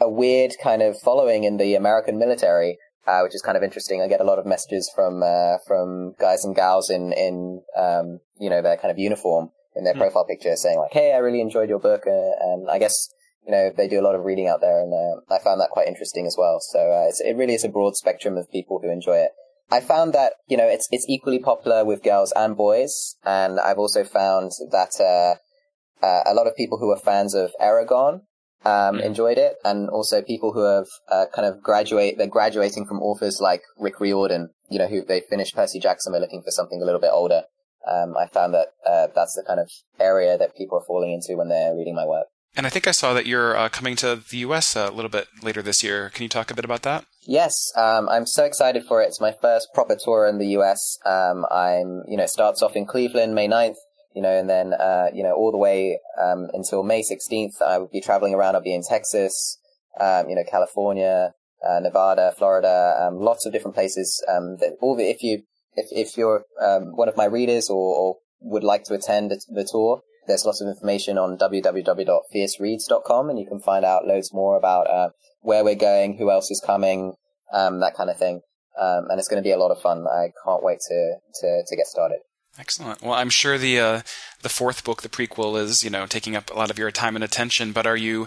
a 0.00 0.08
weird 0.08 0.52
kind 0.62 0.82
of 0.82 0.98
following 1.00 1.44
in 1.44 1.56
the 1.56 1.74
American 1.74 2.18
military. 2.18 2.78
Uh, 3.04 3.18
which 3.24 3.34
is 3.34 3.42
kind 3.42 3.56
of 3.56 3.64
interesting. 3.64 4.00
I 4.00 4.06
get 4.06 4.20
a 4.20 4.24
lot 4.24 4.38
of 4.38 4.46
messages 4.46 4.88
from 4.94 5.24
uh, 5.24 5.58
from 5.66 6.14
guys 6.20 6.44
and 6.44 6.54
gals 6.54 6.88
in 6.88 7.12
in 7.12 7.60
um, 7.76 8.20
you 8.38 8.48
know 8.48 8.62
their 8.62 8.76
kind 8.76 8.92
of 8.92 8.98
uniform, 8.98 9.50
in 9.74 9.82
their 9.82 9.94
mm. 9.94 9.98
profile 9.98 10.24
picture 10.24 10.54
saying 10.54 10.78
like, 10.78 10.92
"Hey, 10.92 11.12
I 11.12 11.16
really 11.16 11.40
enjoyed 11.40 11.68
your 11.68 11.80
book," 11.80 12.02
uh, 12.06 12.30
and 12.40 12.70
I 12.70 12.78
guess 12.78 13.08
you 13.46 13.52
know, 13.52 13.72
they 13.76 13.88
do 13.88 14.00
a 14.00 14.06
lot 14.06 14.14
of 14.14 14.24
reading 14.24 14.46
out 14.46 14.60
there, 14.60 14.80
and 14.80 14.92
uh, 14.92 15.34
I 15.34 15.42
found 15.42 15.60
that 15.60 15.70
quite 15.70 15.88
interesting 15.88 16.26
as 16.26 16.36
well. 16.38 16.58
So 16.60 16.78
uh, 16.78 17.10
it 17.18 17.36
really 17.36 17.54
is 17.54 17.64
a 17.64 17.68
broad 17.68 17.96
spectrum 17.96 18.36
of 18.36 18.50
people 18.50 18.80
who 18.82 18.90
enjoy 18.90 19.16
it. 19.16 19.30
I 19.70 19.80
found 19.80 20.12
that 20.12 20.34
you 20.46 20.56
know 20.56 20.68
it's 20.68 20.86
it's 20.90 21.06
equally 21.08 21.38
popular 21.38 21.84
with 21.84 22.02
girls 22.02 22.32
and 22.36 22.56
boys, 22.56 23.16
and 23.24 23.58
I've 23.58 23.78
also 23.78 24.04
found 24.04 24.52
that 24.70 24.92
uh, 25.00 26.04
uh, 26.04 26.22
a 26.26 26.34
lot 26.34 26.46
of 26.46 26.56
people 26.56 26.78
who 26.78 26.90
are 26.90 26.98
fans 26.98 27.34
of 27.34 27.52
Eragon 27.60 28.22
um, 28.64 28.98
mm. 28.98 29.04
enjoyed 29.04 29.38
it, 29.38 29.54
and 29.64 29.88
also 29.88 30.22
people 30.22 30.52
who 30.52 30.64
have 30.64 30.86
uh, 31.10 31.26
kind 31.34 31.46
of 31.46 31.62
graduate 31.62 32.16
they're 32.18 32.26
graduating 32.26 32.86
from 32.86 33.00
authors 33.00 33.38
like 33.40 33.62
Rick 33.78 34.00
Riordan, 34.00 34.50
you 34.70 34.78
know, 34.78 34.88
who 34.88 35.04
they 35.04 35.20
finished 35.20 35.54
Percy 35.54 35.80
Jackson, 35.80 36.14
are 36.14 36.20
looking 36.20 36.42
for 36.42 36.50
something 36.50 36.80
a 36.82 36.84
little 36.84 37.00
bit 37.00 37.10
older. 37.12 37.42
Um, 37.86 38.16
I 38.16 38.26
found 38.26 38.54
that 38.54 38.68
uh, 38.86 39.08
that's 39.14 39.34
the 39.34 39.44
kind 39.46 39.58
of 39.58 39.68
area 39.98 40.38
that 40.38 40.56
people 40.56 40.78
are 40.78 40.84
falling 40.86 41.12
into 41.12 41.36
when 41.36 41.48
they're 41.48 41.74
reading 41.74 41.96
my 41.96 42.06
work. 42.06 42.26
And 42.54 42.66
I 42.66 42.68
think 42.68 42.86
I 42.86 42.90
saw 42.90 43.14
that 43.14 43.26
you're 43.26 43.56
uh, 43.56 43.70
coming 43.70 43.96
to 43.96 44.16
the 44.16 44.38
U.S. 44.38 44.76
a 44.76 44.90
little 44.90 45.08
bit 45.08 45.26
later 45.42 45.62
this 45.62 45.82
year. 45.82 46.10
Can 46.10 46.22
you 46.22 46.28
talk 46.28 46.50
a 46.50 46.54
bit 46.54 46.66
about 46.66 46.82
that? 46.82 47.06
Yes, 47.26 47.54
um, 47.76 48.08
I'm 48.10 48.26
so 48.26 48.44
excited 48.44 48.84
for 48.86 49.00
it. 49.02 49.06
It's 49.06 49.20
my 49.20 49.34
first 49.40 49.68
proper 49.72 49.96
tour 49.96 50.26
in 50.26 50.38
the 50.38 50.48
U.S. 50.48 50.98
Um, 51.06 51.46
I'm, 51.50 52.02
you 52.08 52.16
know, 52.18 52.24
it 52.24 52.30
starts 52.30 52.62
off 52.62 52.76
in 52.76 52.84
Cleveland 52.84 53.34
May 53.34 53.48
9th, 53.48 53.76
you 54.14 54.22
know, 54.22 54.30
and 54.30 54.48
then, 54.48 54.74
uh, 54.74 55.08
you 55.12 55.22
know, 55.22 55.34
all 55.34 55.50
the 55.50 55.58
way 55.58 55.98
um, 56.20 56.48
until 56.52 56.82
May 56.82 57.02
16th, 57.02 57.60
I 57.62 57.78
would 57.78 57.90
be 57.90 58.00
traveling 58.00 58.34
around. 58.34 58.54
I'll 58.54 58.62
be 58.62 58.74
in 58.74 58.82
Texas, 58.82 59.58
um, 60.00 60.28
you 60.28 60.34
know, 60.34 60.44
California, 60.48 61.34
uh, 61.66 61.80
Nevada, 61.80 62.32
Florida, 62.36 62.96
um, 63.00 63.18
lots 63.18 63.46
of 63.46 63.52
different 63.52 63.74
places. 63.74 64.24
Um, 64.28 64.56
that 64.58 64.76
all 64.80 64.96
the, 64.96 65.08
if 65.08 65.22
you 65.22 65.42
if 65.74 65.86
if 65.90 66.16
you're 66.16 66.44
one 66.58 67.08
of 67.08 67.16
my 67.16 67.24
readers 67.24 67.70
or, 67.70 67.96
or 67.96 68.16
would 68.40 68.64
like 68.64 68.84
to 68.84 68.94
attend 68.94 69.30
the 69.30 69.68
tour, 69.70 70.02
there's 70.26 70.44
lots 70.44 70.60
of 70.60 70.68
information 70.68 71.18
on 71.18 71.38
www.fiercereads.com 71.38 73.30
and 73.30 73.38
you 73.38 73.46
can 73.46 73.60
find 73.60 73.84
out 73.84 74.06
loads 74.06 74.32
more 74.32 74.56
about 74.56 74.88
uh, 74.88 75.10
where 75.40 75.64
we're 75.64 75.74
going, 75.74 76.16
who 76.18 76.30
else 76.30 76.50
is 76.50 76.62
coming, 76.64 77.14
um, 77.52 77.80
that 77.80 77.94
kind 77.94 78.10
of 78.10 78.18
thing. 78.18 78.40
Um, 78.80 79.08
and 79.10 79.18
it's 79.18 79.28
going 79.28 79.42
to 79.42 79.46
be 79.46 79.52
a 79.52 79.58
lot 79.58 79.70
of 79.70 79.82
fun. 79.82 80.06
I 80.06 80.32
can't 80.44 80.62
wait 80.62 80.78
to, 80.88 81.16
to, 81.40 81.62
to 81.66 81.76
get 81.76 81.86
started. 81.86 82.18
Excellent. 82.58 83.02
Well, 83.02 83.14
I'm 83.14 83.30
sure 83.30 83.56
the 83.56 83.80
uh, 83.80 84.02
the 84.42 84.48
fourth 84.48 84.84
book, 84.84 85.02
the 85.02 85.08
prequel, 85.08 85.58
is 85.58 85.82
you 85.82 85.90
know 85.90 86.06
taking 86.06 86.36
up 86.36 86.50
a 86.50 86.54
lot 86.54 86.70
of 86.70 86.78
your 86.78 86.90
time 86.90 87.14
and 87.14 87.24
attention. 87.24 87.72
But 87.72 87.86
are 87.86 87.96
you 87.96 88.26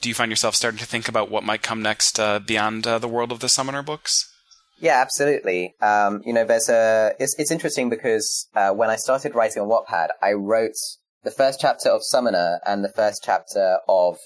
do 0.00 0.08
you 0.08 0.14
find 0.14 0.30
yourself 0.30 0.54
starting 0.54 0.78
to 0.78 0.86
think 0.86 1.08
about 1.08 1.30
what 1.30 1.44
might 1.44 1.62
come 1.62 1.82
next 1.82 2.18
uh, 2.18 2.38
beyond 2.38 2.86
uh, 2.86 2.98
the 2.98 3.08
world 3.08 3.32
of 3.32 3.40
the 3.40 3.48
Summoner 3.48 3.82
books? 3.82 4.32
Yeah, 4.78 5.00
absolutely. 5.00 5.74
Um, 5.80 6.22
you 6.24 6.32
know, 6.32 6.44
there's 6.44 6.68
a 6.68 7.12
it's 7.18 7.34
it's 7.38 7.50
interesting 7.50 7.90
because 7.90 8.48
uh, 8.54 8.70
when 8.70 8.90
I 8.90 8.96
started 8.96 9.34
writing 9.34 9.62
on 9.62 9.68
Wattpad, 9.68 10.08
I 10.22 10.32
wrote 10.32 10.76
the 11.22 11.30
first 11.30 11.60
chapter 11.60 11.90
of 11.90 12.00
Summoner 12.02 12.60
and 12.66 12.84
the 12.84 12.92
first 12.92 13.22
chapter 13.24 13.78
of 13.88 14.18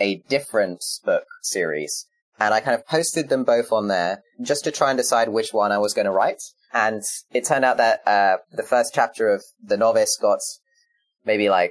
a 0.00 0.16
different 0.28 0.80
book 1.04 1.24
series. 1.42 2.06
And 2.42 2.52
I 2.52 2.58
kind 2.58 2.74
of 2.74 2.84
posted 2.84 3.28
them 3.28 3.44
both 3.44 3.70
on 3.70 3.86
there 3.86 4.24
just 4.40 4.64
to 4.64 4.72
try 4.72 4.90
and 4.90 4.98
decide 4.98 5.28
which 5.28 5.52
one 5.52 5.70
I 5.70 5.78
was 5.78 5.94
going 5.94 6.06
to 6.06 6.10
write. 6.10 6.42
And 6.72 7.00
it 7.32 7.46
turned 7.46 7.64
out 7.64 7.76
that 7.76 8.00
uh, 8.04 8.38
the 8.50 8.64
first 8.64 8.92
chapter 8.92 9.28
of 9.28 9.44
The 9.62 9.76
Novice 9.76 10.18
got 10.20 10.40
maybe 11.24 11.48
like 11.48 11.70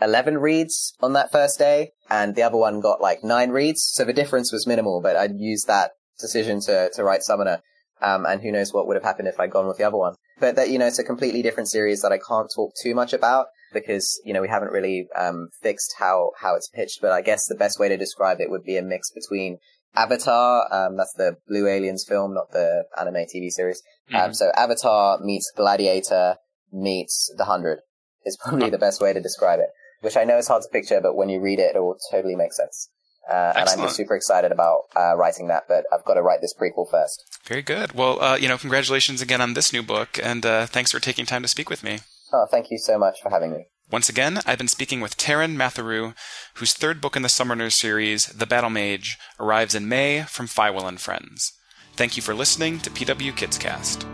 11 0.00 0.38
reads 0.38 0.94
on 1.00 1.12
that 1.14 1.32
first 1.32 1.58
day, 1.58 1.90
and 2.08 2.36
the 2.36 2.42
other 2.42 2.56
one 2.56 2.80
got 2.80 3.00
like 3.00 3.24
nine 3.24 3.50
reads. 3.50 3.90
So 3.92 4.04
the 4.04 4.12
difference 4.12 4.52
was 4.52 4.64
minimal, 4.64 5.00
but 5.02 5.16
I'd 5.16 5.40
used 5.40 5.66
that 5.66 5.90
decision 6.20 6.60
to, 6.66 6.90
to 6.94 7.02
write 7.02 7.24
Summoner. 7.24 7.60
Um, 8.00 8.26
and 8.26 8.42
who 8.42 8.52
knows 8.52 8.72
what 8.72 8.86
would 8.86 8.96
have 8.96 9.04
happened 9.04 9.28
if 9.28 9.40
I'd 9.40 9.50
gone 9.50 9.66
with 9.66 9.78
the 9.78 9.84
other 9.84 9.96
one. 9.96 10.14
But 10.38 10.56
that, 10.56 10.68
you 10.68 10.78
know, 10.78 10.86
it's 10.86 10.98
a 10.98 11.04
completely 11.04 11.42
different 11.42 11.70
series 11.70 12.02
that 12.02 12.12
I 12.12 12.18
can't 12.18 12.50
talk 12.54 12.72
too 12.82 12.94
much 12.94 13.12
about 13.12 13.46
because, 13.72 14.20
you 14.24 14.34
know, 14.34 14.42
we 14.42 14.48
haven't 14.48 14.72
really, 14.72 15.06
um, 15.16 15.48
fixed 15.62 15.94
how, 15.98 16.32
how 16.40 16.54
it's 16.54 16.68
pitched. 16.68 17.00
But 17.00 17.12
I 17.12 17.22
guess 17.22 17.46
the 17.46 17.54
best 17.54 17.78
way 17.78 17.88
to 17.88 17.96
describe 17.96 18.40
it 18.40 18.50
would 18.50 18.64
be 18.64 18.76
a 18.76 18.82
mix 18.82 19.10
between 19.10 19.58
Avatar, 19.96 20.66
um, 20.72 20.96
that's 20.96 21.14
the 21.16 21.36
Blue 21.48 21.68
Aliens 21.68 22.04
film, 22.08 22.34
not 22.34 22.50
the 22.52 22.84
anime 22.98 23.26
TV 23.34 23.50
series. 23.50 23.82
Um, 24.08 24.14
mm-hmm. 24.14 24.26
Um, 24.26 24.34
so 24.34 24.50
Avatar 24.56 25.18
meets 25.20 25.52
Gladiator 25.56 26.36
meets 26.72 27.32
The 27.36 27.44
Hundred 27.44 27.80
is 28.24 28.36
probably 28.36 28.70
the 28.70 28.78
best 28.78 29.00
way 29.00 29.12
to 29.12 29.20
describe 29.20 29.60
it, 29.60 29.68
which 30.00 30.16
I 30.16 30.24
know 30.24 30.38
is 30.38 30.48
hard 30.48 30.62
to 30.62 30.68
picture, 30.68 31.00
but 31.00 31.14
when 31.14 31.28
you 31.28 31.40
read 31.40 31.58
it, 31.58 31.76
it 31.76 31.78
will 31.78 31.96
totally 32.10 32.36
make 32.36 32.52
sense. 32.52 32.88
Uh, 33.30 33.54
and 33.56 33.68
I'm 33.68 33.78
just 33.78 33.96
super 33.96 34.14
excited 34.14 34.52
about 34.52 34.82
uh, 34.94 35.16
writing 35.16 35.48
that, 35.48 35.64
but 35.66 35.84
I've 35.92 36.04
got 36.04 36.14
to 36.14 36.22
write 36.22 36.40
this 36.42 36.54
prequel 36.54 36.90
first. 36.90 37.24
Very 37.44 37.62
good. 37.62 37.92
Well, 37.92 38.20
uh, 38.22 38.36
you 38.36 38.48
know, 38.48 38.58
congratulations 38.58 39.22
again 39.22 39.40
on 39.40 39.54
this 39.54 39.72
new 39.72 39.82
book, 39.82 40.18
and 40.22 40.44
uh, 40.44 40.66
thanks 40.66 40.92
for 40.92 41.00
taking 41.00 41.24
time 41.24 41.40
to 41.42 41.48
speak 41.48 41.70
with 41.70 41.82
me. 41.82 42.00
Oh, 42.32 42.46
thank 42.50 42.70
you 42.70 42.78
so 42.78 42.98
much 42.98 43.22
for 43.22 43.30
having 43.30 43.52
me. 43.52 43.66
Once 43.90 44.08
again, 44.08 44.40
I've 44.46 44.58
been 44.58 44.68
speaking 44.68 45.00
with 45.00 45.16
Taran 45.16 45.56
Matharu, 45.56 46.14
whose 46.54 46.72
third 46.72 47.00
book 47.00 47.16
in 47.16 47.22
the 47.22 47.28
Summoners 47.28 47.74
series, 47.74 48.26
The 48.26 48.46
Battle 48.46 48.70
Mage, 48.70 49.18
arrives 49.38 49.74
in 49.74 49.88
May 49.88 50.22
from 50.22 50.46
Feiwel 50.46 50.88
and 50.88 51.00
Friends. 51.00 51.52
Thank 51.94 52.16
you 52.16 52.22
for 52.22 52.34
listening 52.34 52.80
to 52.80 52.90
PW 52.90 53.36
Kids 53.36 53.58
Cast. 53.58 54.06